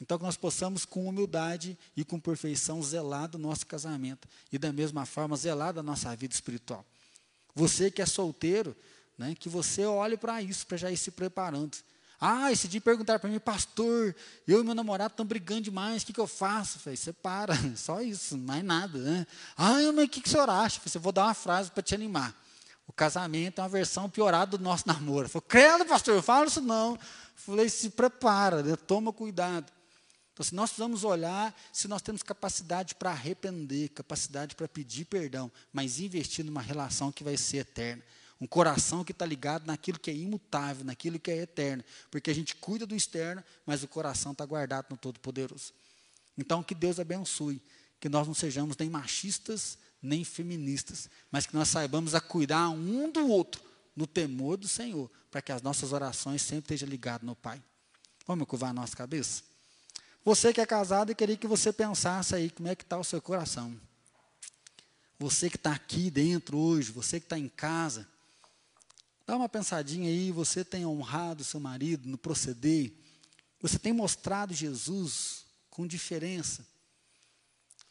Então, 0.00 0.16
que 0.16 0.24
nós 0.24 0.36
possamos, 0.36 0.84
com 0.84 1.08
humildade 1.08 1.76
e 1.96 2.04
com 2.04 2.20
perfeição, 2.20 2.82
zelar 2.82 3.28
do 3.28 3.38
nosso 3.38 3.66
casamento. 3.66 4.28
E, 4.52 4.58
da 4.58 4.72
mesma 4.72 5.04
forma, 5.04 5.36
zelar 5.36 5.72
da 5.72 5.82
nossa 5.82 6.14
vida 6.14 6.34
espiritual. 6.34 6.84
Você 7.54 7.90
que 7.90 8.00
é 8.00 8.06
solteiro, 8.06 8.76
né, 9.16 9.34
que 9.34 9.48
você 9.48 9.84
olhe 9.84 10.16
para 10.16 10.40
isso, 10.40 10.66
para 10.66 10.76
já 10.76 10.90
ir 10.90 10.96
se 10.96 11.10
preparando. 11.10 11.76
Ah, 12.20 12.50
esse 12.50 12.66
dia 12.66 12.80
perguntaram 12.80 13.20
para 13.20 13.30
mim, 13.30 13.38
pastor, 13.38 14.14
eu 14.46 14.60
e 14.60 14.64
meu 14.64 14.74
namorado 14.74 15.12
estamos 15.12 15.28
brigando 15.28 15.62
demais, 15.62 16.02
o 16.02 16.06
que, 16.06 16.12
que 16.12 16.20
eu 16.20 16.26
faço? 16.26 16.78
Eu 16.78 16.82
falei, 16.82 16.96
você 16.96 17.12
para, 17.12 17.54
só 17.76 18.00
isso, 18.00 18.36
mais 18.36 18.64
nada. 18.64 18.98
Né? 18.98 19.26
Ah, 19.56 19.74
mas 19.94 20.04
o 20.04 20.08
que, 20.08 20.20
que 20.20 20.28
o 20.28 20.30
senhor 20.30 20.50
acha? 20.50 20.78
Eu 20.78 20.90
falei, 20.90 21.02
vou 21.02 21.12
dar 21.12 21.24
uma 21.24 21.34
frase 21.34 21.70
para 21.70 21.82
te 21.82 21.94
animar. 21.94 22.34
O 22.88 22.92
casamento 22.92 23.60
é 23.60 23.62
uma 23.62 23.68
versão 23.68 24.08
piorada 24.08 24.56
do 24.56 24.62
nosso 24.62 24.86
namoro. 24.88 25.26
Eu 25.26 25.30
falei, 25.30 25.46
credo, 25.46 25.84
pastor, 25.86 26.14
eu 26.14 26.22
falo 26.22 26.46
isso 26.46 26.60
não. 26.60 26.98
Falei, 27.38 27.68
se 27.68 27.90
prepara, 27.90 28.62
né? 28.62 28.76
toma 28.76 29.12
cuidado. 29.12 29.72
Então, 30.32 30.44
se 30.44 30.54
nós 30.54 30.70
precisamos 30.70 31.04
olhar 31.04 31.54
se 31.72 31.88
nós 31.88 32.02
temos 32.02 32.22
capacidade 32.22 32.94
para 32.94 33.10
arrepender, 33.10 33.88
capacidade 33.90 34.54
para 34.54 34.68
pedir 34.68 35.04
perdão, 35.04 35.50
mas 35.72 36.00
investir 36.00 36.44
numa 36.44 36.60
relação 36.60 37.10
que 37.10 37.24
vai 37.24 37.36
ser 37.36 37.58
eterna. 37.58 38.02
Um 38.40 38.46
coração 38.46 39.02
que 39.02 39.12
está 39.12 39.24
ligado 39.24 39.66
naquilo 39.66 39.98
que 39.98 40.10
é 40.10 40.14
imutável, 40.14 40.84
naquilo 40.84 41.18
que 41.18 41.30
é 41.30 41.38
eterno. 41.38 41.82
Porque 42.10 42.30
a 42.30 42.34
gente 42.34 42.54
cuida 42.56 42.86
do 42.86 42.94
externo, 42.94 43.42
mas 43.64 43.82
o 43.82 43.88
coração 43.88 44.32
está 44.32 44.44
guardado 44.44 44.86
no 44.90 44.96
Todo-Poderoso. 44.96 45.72
Então, 46.36 46.62
que 46.62 46.74
Deus 46.74 47.00
abençoe. 47.00 47.60
Que 47.98 48.08
nós 48.08 48.26
não 48.28 48.34
sejamos 48.34 48.76
nem 48.76 48.88
machistas, 48.88 49.76
nem 50.00 50.22
feministas, 50.22 51.10
mas 51.30 51.46
que 51.46 51.54
nós 51.54 51.68
saibamos 51.68 52.14
a 52.14 52.20
cuidar 52.20 52.68
um 52.68 53.10
do 53.10 53.26
outro, 53.28 53.60
no 53.98 54.06
temor 54.06 54.56
do 54.56 54.68
Senhor, 54.68 55.10
para 55.30 55.42
que 55.42 55.52
as 55.52 55.60
nossas 55.60 55.92
orações 55.92 56.40
sempre 56.42 56.74
estejam 56.74 56.88
ligadas 56.88 57.26
no 57.26 57.34
Pai. 57.34 57.62
Vamos 58.26 58.46
curvar 58.46 58.70
a 58.70 58.72
nossa 58.72 58.96
cabeça? 58.96 59.42
Você 60.24 60.52
que 60.52 60.60
é 60.60 60.66
casado, 60.66 61.10
eu 61.10 61.16
queria 61.16 61.36
que 61.36 61.46
você 61.46 61.72
pensasse 61.72 62.34
aí 62.34 62.50
como 62.50 62.68
é 62.68 62.74
que 62.74 62.82
está 62.82 62.96
o 62.96 63.04
seu 63.04 63.20
coração. 63.20 63.78
Você 65.18 65.50
que 65.50 65.56
está 65.56 65.72
aqui 65.72 66.10
dentro 66.10 66.56
hoje, 66.56 66.92
você 66.92 67.18
que 67.18 67.26
está 67.26 67.38
em 67.38 67.48
casa, 67.48 68.06
Dá 69.28 69.36
uma 69.36 69.46
pensadinha 69.46 70.08
aí, 70.08 70.32
você 70.32 70.64
tem 70.64 70.86
honrado 70.86 71.44
seu 71.44 71.60
marido 71.60 72.08
no 72.08 72.16
proceder? 72.16 72.90
Você 73.60 73.78
tem 73.78 73.92
mostrado 73.92 74.54
Jesus 74.54 75.44
com 75.68 75.86
diferença? 75.86 76.66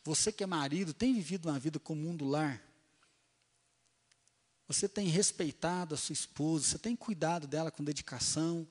Você 0.04 0.32
que 0.32 0.44
é 0.44 0.48
marido, 0.48 0.96
tem 0.96 1.14
vivido 1.14 1.48
uma 1.48 1.60
vida 1.60 1.78
comum 1.78 2.16
do 2.16 2.26
lar? 2.26 2.60
Você 4.68 4.88
tem 4.90 5.08
respeitado 5.08 5.96
a 5.96 5.98
sua 5.98 6.14
esposa? 6.14 6.66
Você 6.66 6.78
tem 6.78 6.96
cuidado 6.96 7.48
dela 7.48 7.72
com 7.72 7.84
dedicação? 7.84 8.68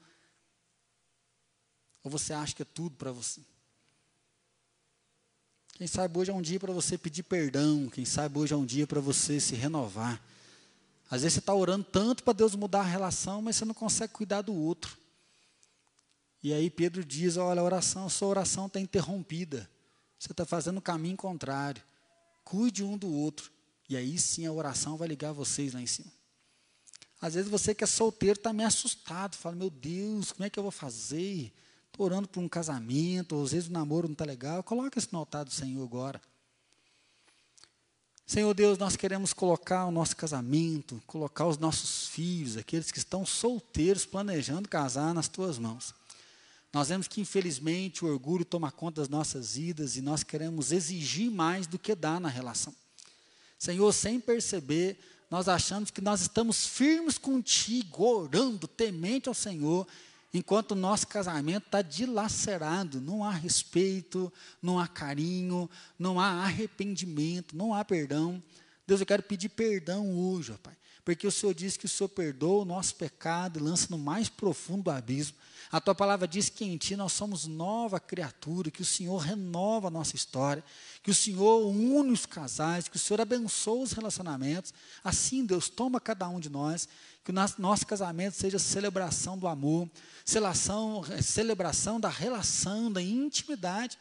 Ou 2.05 2.11
você 2.11 2.33
acha 2.33 2.55
que 2.55 2.63
é 2.63 2.67
tudo 2.67 2.97
para 2.97 3.11
você? 3.11 3.41
Quem 5.73 5.87
sabe 5.87 6.19
hoje 6.19 6.31
é 6.31 6.35
um 6.35 6.41
dia 6.41 6.59
para 6.59 6.73
você 6.73 6.97
pedir 6.97 7.23
perdão, 7.23 7.89
quem 7.91 8.05
sabe 8.05 8.39
hoje 8.39 8.55
é 8.55 8.57
um 8.57 8.65
dia 8.65 8.87
para 8.87 9.01
você 9.01 9.39
se 9.39 9.55
renovar. 9.55 10.23
Às 11.11 11.23
vezes 11.23 11.35
você 11.35 11.41
está 11.41 11.55
orando 11.55 11.85
tanto 11.85 12.23
para 12.23 12.33
Deus 12.33 12.55
mudar 12.55 12.81
a 12.81 12.85
relação, 12.85 13.43
mas 13.43 13.57
você 13.57 13.65
não 13.65 13.75
consegue 13.75 14.13
cuidar 14.13 14.43
do 14.43 14.55
outro. 14.55 14.97
E 16.43 16.53
aí 16.53 16.71
Pedro 16.71 17.05
diz: 17.05 17.37
olha, 17.37 17.61
a 17.61 17.65
oração, 17.65 18.09
sua 18.09 18.29
oração 18.29 18.67
está 18.67 18.81
interrompida. 18.81 19.69
Você 20.19 20.33
está 20.33 20.47
fazendo 20.47 20.79
o 20.79 20.83
caminho 20.83 21.17
contrário. 21.17 21.83
Cuide 22.43 22.83
um 22.83 22.97
do 22.97 23.13
outro. 23.13 23.51
E 23.89 23.97
aí 23.97 24.19
sim 24.19 24.47
a 24.47 24.53
oração 24.53 24.97
vai 24.97 25.09
ligar 25.09 25.33
vocês 25.33 25.73
lá 25.73 25.81
em 25.81 25.87
cima. 25.87 26.11
Às 27.21 27.35
vezes 27.35 27.51
você 27.51 27.75
que 27.75 27.85
é 27.85 27.87
solteiro 27.87 28.39
está 28.39 28.53
meio 28.53 28.69
assustado, 28.69 29.37
fala, 29.37 29.57
meu 29.57 29.71
Deus, 29.71 30.33
como 30.33 30.45
é 30.45 30.51
que 30.51 30.59
eu 30.59 30.63
vou 30.63 30.73
fazer? 30.73 31.53
Estou 31.87 32.05
orando 32.05 32.29
por 32.29 32.41
um 32.41 32.49
casamento, 32.49 33.37
ou 33.37 33.45
às 33.45 33.53
vezes 33.53 33.69
o 33.69 33.73
namoro 33.73 34.07
não 34.07 34.13
está 34.13 34.25
legal. 34.25 34.63
Coloca 34.63 34.99
isso 34.99 35.09
no 35.13 35.19
altar 35.19 35.45
do 35.45 35.51
Senhor 35.51 35.83
agora. 35.83 36.21
Senhor 38.27 38.53
Deus, 38.53 38.77
nós 38.77 38.97
queremos 38.97 39.33
colocar 39.33 39.87
o 39.87 39.91
nosso 39.93 40.17
casamento, 40.17 41.01
colocar 41.07 41.47
os 41.47 41.59
nossos 41.59 42.09
filhos, 42.09 42.57
aqueles 42.57 42.91
que 42.91 42.99
estão 42.99 43.25
solteiros, 43.25 44.05
planejando 44.05 44.69
casar, 44.69 45.15
nas 45.15 45.29
tuas 45.29 45.59
mãos. 45.59 45.95
Nós 46.73 46.89
vemos 46.89 47.07
que, 47.07 47.21
infelizmente, 47.21 48.05
o 48.05 48.09
orgulho 48.09 48.45
toma 48.45 48.71
conta 48.73 49.01
das 49.01 49.09
nossas 49.09 49.55
vidas 49.55 49.97
e 49.97 50.03
nós 50.03 50.25
queremos 50.25 50.73
exigir 50.73 51.31
mais 51.31 51.67
do 51.67 51.79
que 51.79 51.95
dar 51.95 52.21
na 52.21 52.29
relação. 52.29 52.75
Senhor, 53.59 53.93
sem 53.93 54.21
perceber, 54.21 54.99
nós 55.31 55.49
achamos 55.49 55.91
que 55.91 56.01
nós 56.01 56.21
estamos 56.21 56.67
firmes 56.67 57.19
contigo, 57.19 58.05
orando, 58.05 58.69
temente 58.69 59.29
ao 59.29 59.35
Senhor, 59.35 59.87
enquanto 60.33 60.73
o 60.73 60.77
nosso 60.77 61.07
casamento 61.09 61.67
está 61.67 61.83
dilacerado, 61.83 63.01
não 63.01 63.25
há 63.25 63.31
respeito, 63.31 64.33
não 64.63 64.79
há 64.79 64.87
carinho, 64.87 65.69
não 65.99 66.21
há 66.21 66.45
arrependimento, 66.45 67.57
não 67.57 67.75
há 67.75 67.85
perdão. 67.85 68.43
Deus, 68.87 69.01
eu 69.01 69.07
quero 69.07 69.23
pedir 69.23 69.49
perdão 69.49 70.17
hoje, 70.17 70.53
ó 70.53 70.57
Pai, 70.57 70.77
porque 71.07 71.25
o 71.25 71.31
Senhor 71.31 71.55
diz 71.55 71.77
que 71.77 71.87
o 71.87 71.89
Senhor 71.89 72.09
perdoa 72.09 72.63
o 72.63 72.65
nosso 72.65 72.97
pecado 72.97 73.61
e 73.61 73.63
lança 73.63 73.87
no 73.91 73.97
mais 73.97 74.29
profundo 74.29 74.83
do 74.83 74.91
abismo. 74.91 75.37
A 75.71 75.81
tua 75.81 75.95
palavra 75.95 76.27
diz 76.27 76.49
que 76.49 76.65
em 76.65 76.77
ti 76.77 76.97
nós 76.97 77.13
somos 77.13 77.47
nova 77.47 78.01
criatura, 78.01 78.73
que 78.73 78.83
o 78.83 78.85
Senhor 78.85 79.19
renova 79.19 79.87
a 79.87 79.91
nossa 79.91 80.17
história, 80.17 80.65
que 81.05 81.11
o 81.13 81.15
Senhor 81.15 81.65
une 81.65 82.11
os 82.11 82.27
casais, 82.27 82.89
que 82.89 82.97
o 82.97 82.99
Senhor 82.99 83.21
abençoa 83.21 83.85
os 83.85 83.93
relacionamentos. 83.93 84.75
Assim, 85.05 85.47
Deus, 85.47 85.69
toma 85.69 86.01
cada 86.01 86.29
um 86.29 86.41
de 86.41 86.51
nós, 86.51 86.89
que 87.25 87.31
o 87.31 87.35
nosso 87.59 87.87
casamento 87.87 88.35
seja 88.35 88.59
celebração 88.59 89.39
do 89.39 89.47
amor, 89.47 89.89
celebração, 90.25 91.05
celebração 91.23 92.01
da 92.01 92.09
relação, 92.09 92.91
da 92.91 93.01
intimidade. 93.01 93.97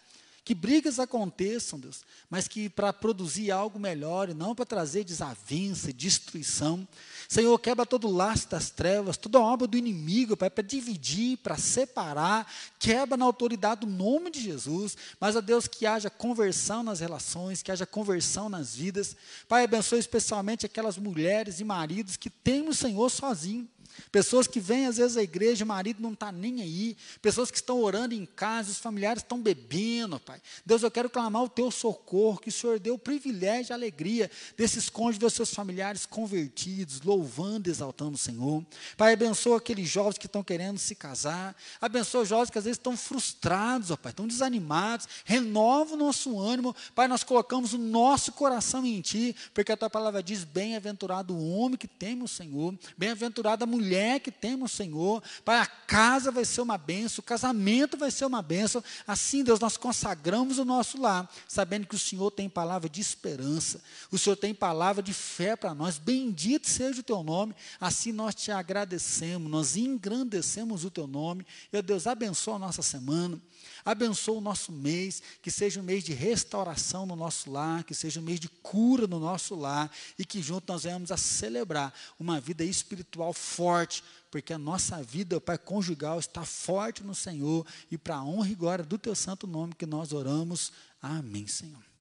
Que 0.46 0.54
brigas 0.54 1.00
aconteçam, 1.00 1.80
Deus, 1.80 2.04
mas 2.30 2.48
que 2.48 2.70
para 2.70 2.94
produzir 2.94 3.50
algo 3.50 3.80
melhor 3.80 4.30
e 4.30 4.34
não 4.36 4.54
para 4.54 4.64
trazer 4.64 5.04
desavença, 5.04 5.92
destruição. 5.92 6.88
Senhor, 7.28 7.58
quebra 7.58 7.84
todo 7.84 8.08
laço 8.08 8.48
das 8.48 8.70
trevas, 8.70 9.18
toda 9.18 9.40
a 9.40 9.42
obra 9.42 9.66
do 9.66 9.76
inimigo, 9.76 10.38
Pai, 10.38 10.52
para 10.52 10.64
dividir, 10.64 11.38
para 11.38 11.58
separar, 11.58 12.48
quebra 12.78 13.18
na 13.18 13.26
autoridade 13.26 13.82
do 13.82 13.88
nome 13.88 14.30
de 14.30 14.40
Jesus. 14.40 14.96
Mas, 15.20 15.36
ó 15.36 15.42
Deus, 15.42 15.68
que 15.68 15.88
haja 15.88 16.12
conversão 16.12 16.84
nas 16.84 17.00
relações, 17.00 17.64
que 17.64 17.72
haja 17.72 17.88
conversão 17.88 18.48
nas 18.48 18.76
vidas. 18.76 19.16
Pai, 19.48 19.64
abençoe 19.64 19.98
especialmente 19.98 20.64
aquelas 20.64 20.96
mulheres 20.96 21.60
e 21.60 21.64
maridos 21.64 22.18
que 22.18 22.30
têm 22.30 22.70
o 22.70 22.74
Senhor 22.74 23.10
sozinho. 23.10 23.68
Pessoas 24.12 24.48
que 24.48 24.60
vêm 24.60 24.88
às 24.88 24.98
vezes 24.98 25.18
à 25.18 25.24
igreja, 25.24 25.66
o 25.66 25.68
marido 25.68 26.02
não 26.02 26.14
está 26.14 26.32
nem 26.32 26.62
aí. 26.62 26.98
Pessoas 27.22 27.52
que 27.52 27.58
estão 27.58 27.82
orando 27.82 28.14
em 28.14 28.26
casa, 28.26 28.72
os 28.72 28.78
familiares 28.78 29.24
estão 29.24 29.42
bebendo, 29.42 30.20
Pai. 30.20 30.42
Deus, 30.66 30.84
eu 30.84 30.92
quero 30.92 31.10
clamar 31.10 31.44
o 31.44 31.50
teu 31.50 31.70
socorro, 31.72 32.40
que 32.40 32.50
o 32.50 32.52
Senhor 32.52 32.80
dê 32.80 32.92
o 32.92 32.98
privilégio 32.98 33.72
e 33.72 33.74
alegria 33.74 34.30
desses 34.58 34.90
cônjuges, 34.90 35.34
seus 35.34 35.54
familiares 35.54 36.06
convertidos, 36.06 37.02
louvando 37.02 37.70
exaltando 37.70 38.16
o 38.16 38.18
Senhor. 38.18 38.66
Pai, 38.98 39.14
abençoa 39.14 39.58
aqueles 39.58 39.90
jovens 39.90 40.18
que 40.18 40.26
estão 40.26 40.44
querendo 40.44 40.78
se 40.78 40.96
casar. 40.96 41.56
Abençoa 41.80 42.22
os 42.22 42.30
jovens 42.30 42.50
que 42.50 42.58
às 42.58 42.64
vezes 42.66 42.78
estão 42.78 42.96
frustrados, 42.98 43.92
ó 43.92 43.98
Pai, 43.98 44.12
estão 44.12 44.28
desanimados. 44.28 45.08
Renova 45.24 45.94
o 45.94 45.98
nosso 45.98 46.40
ânimo. 46.40 46.76
Pai, 46.94 47.08
nós 47.08 47.24
colocamos 47.24 47.74
o 47.74 47.78
nosso 47.78 48.32
coração 48.32 48.86
em 48.86 49.02
Ti, 49.02 49.36
porque 49.54 49.72
a 49.72 49.78
Tua 49.78 49.90
palavra 49.90 50.22
diz: 50.22 50.44
bem-aventurado 50.44 51.34
o 51.34 51.50
homem 51.58 51.78
que 51.78 51.88
teme 51.88 52.24
o 52.24 52.28
Senhor, 52.28 52.78
bem-aventurada 52.98 53.64
a 53.64 53.68
mulher 53.68 53.85
mulher 53.86 54.20
que 54.20 54.32
teme 54.32 54.64
o 54.64 54.68
Senhor. 54.68 55.22
Pai, 55.44 55.60
a 55.60 55.66
casa 55.66 56.32
vai 56.32 56.44
ser 56.44 56.62
uma 56.62 56.78
benção, 56.78 57.22
o 57.22 57.26
casamento 57.26 57.96
vai 57.98 58.10
ser 58.10 58.26
uma 58.26 58.42
benção. 58.42 58.84
Assim, 59.06 59.44
Deus, 59.44 59.60
nós 59.60 59.78
consagramos 59.78 60.58
o 60.58 60.66
nosso 60.66 61.00
lar, 61.00 61.30
sabendo 61.48 61.86
que 61.86 61.96
o 61.96 62.00
Senhor 62.00 62.32
tem 62.32 62.50
palavra 62.50 62.90
de 62.90 63.00
esperança, 63.00 63.82
o 64.12 64.18
Senhor 64.18 64.36
tem 64.36 64.54
palavra 64.54 65.04
de 65.04 65.14
fé 65.14 65.56
para 65.56 65.74
nós. 65.76 65.98
Bendito 65.98 66.68
seja 66.68 67.00
o 67.00 67.04
teu 67.04 67.24
nome. 67.24 67.56
Assim 67.80 68.12
nós 68.12 68.34
te 68.34 68.52
agradecemos, 68.52 69.50
nós 69.50 69.78
engrandecemos 69.78 70.84
o 70.84 70.90
teu 70.90 71.06
nome. 71.06 71.46
Meu 71.72 71.84
Deus, 71.84 72.08
abençoa 72.08 72.56
a 72.56 72.60
nossa 72.60 72.82
semana. 72.82 73.40
Abençoa 73.86 74.40
o 74.40 74.42
nosso 74.42 74.72
mês, 74.72 75.22
que 75.44 75.52
seja 75.52 75.80
um 75.80 75.84
mês 75.84 76.04
de 76.04 76.12
restauração 76.12 77.06
no 77.06 77.16
nosso 77.16 77.52
lar, 77.52 77.84
que 77.84 77.94
seja 77.94 78.20
um 78.20 78.24
mês 78.24 78.40
de 78.40 78.50
cura 78.50 79.06
no 79.06 79.20
nosso 79.20 79.54
lar 79.54 79.92
e 80.18 80.26
que 80.26 80.42
juntos 80.42 80.68
nós 80.68 80.84
venhamos 80.84 81.12
a 81.12 81.18
celebrar 81.18 81.94
uma 82.20 82.42
vida 82.42 82.64
espiritual 82.64 83.32
forte, 83.32 84.04
porque 84.32 84.54
a 84.54 84.58
nossa 84.58 85.04
vida, 85.04 85.40
Pai, 85.40 85.60
conjugal 85.60 86.18
está 86.18 86.44
forte 86.44 87.04
no 87.04 87.14
Senhor 87.14 87.64
e 87.92 87.98
para 87.98 88.16
a 88.16 88.24
honra 88.24 88.50
e 88.50 88.56
glória 88.56 88.84
do 88.84 88.98
teu 88.98 89.14
santo 89.14 89.46
nome 89.46 89.76
que 89.76 89.86
nós 89.86 90.12
oramos. 90.12 90.74
Amém, 91.00 91.46
Senhor. 91.46 91.86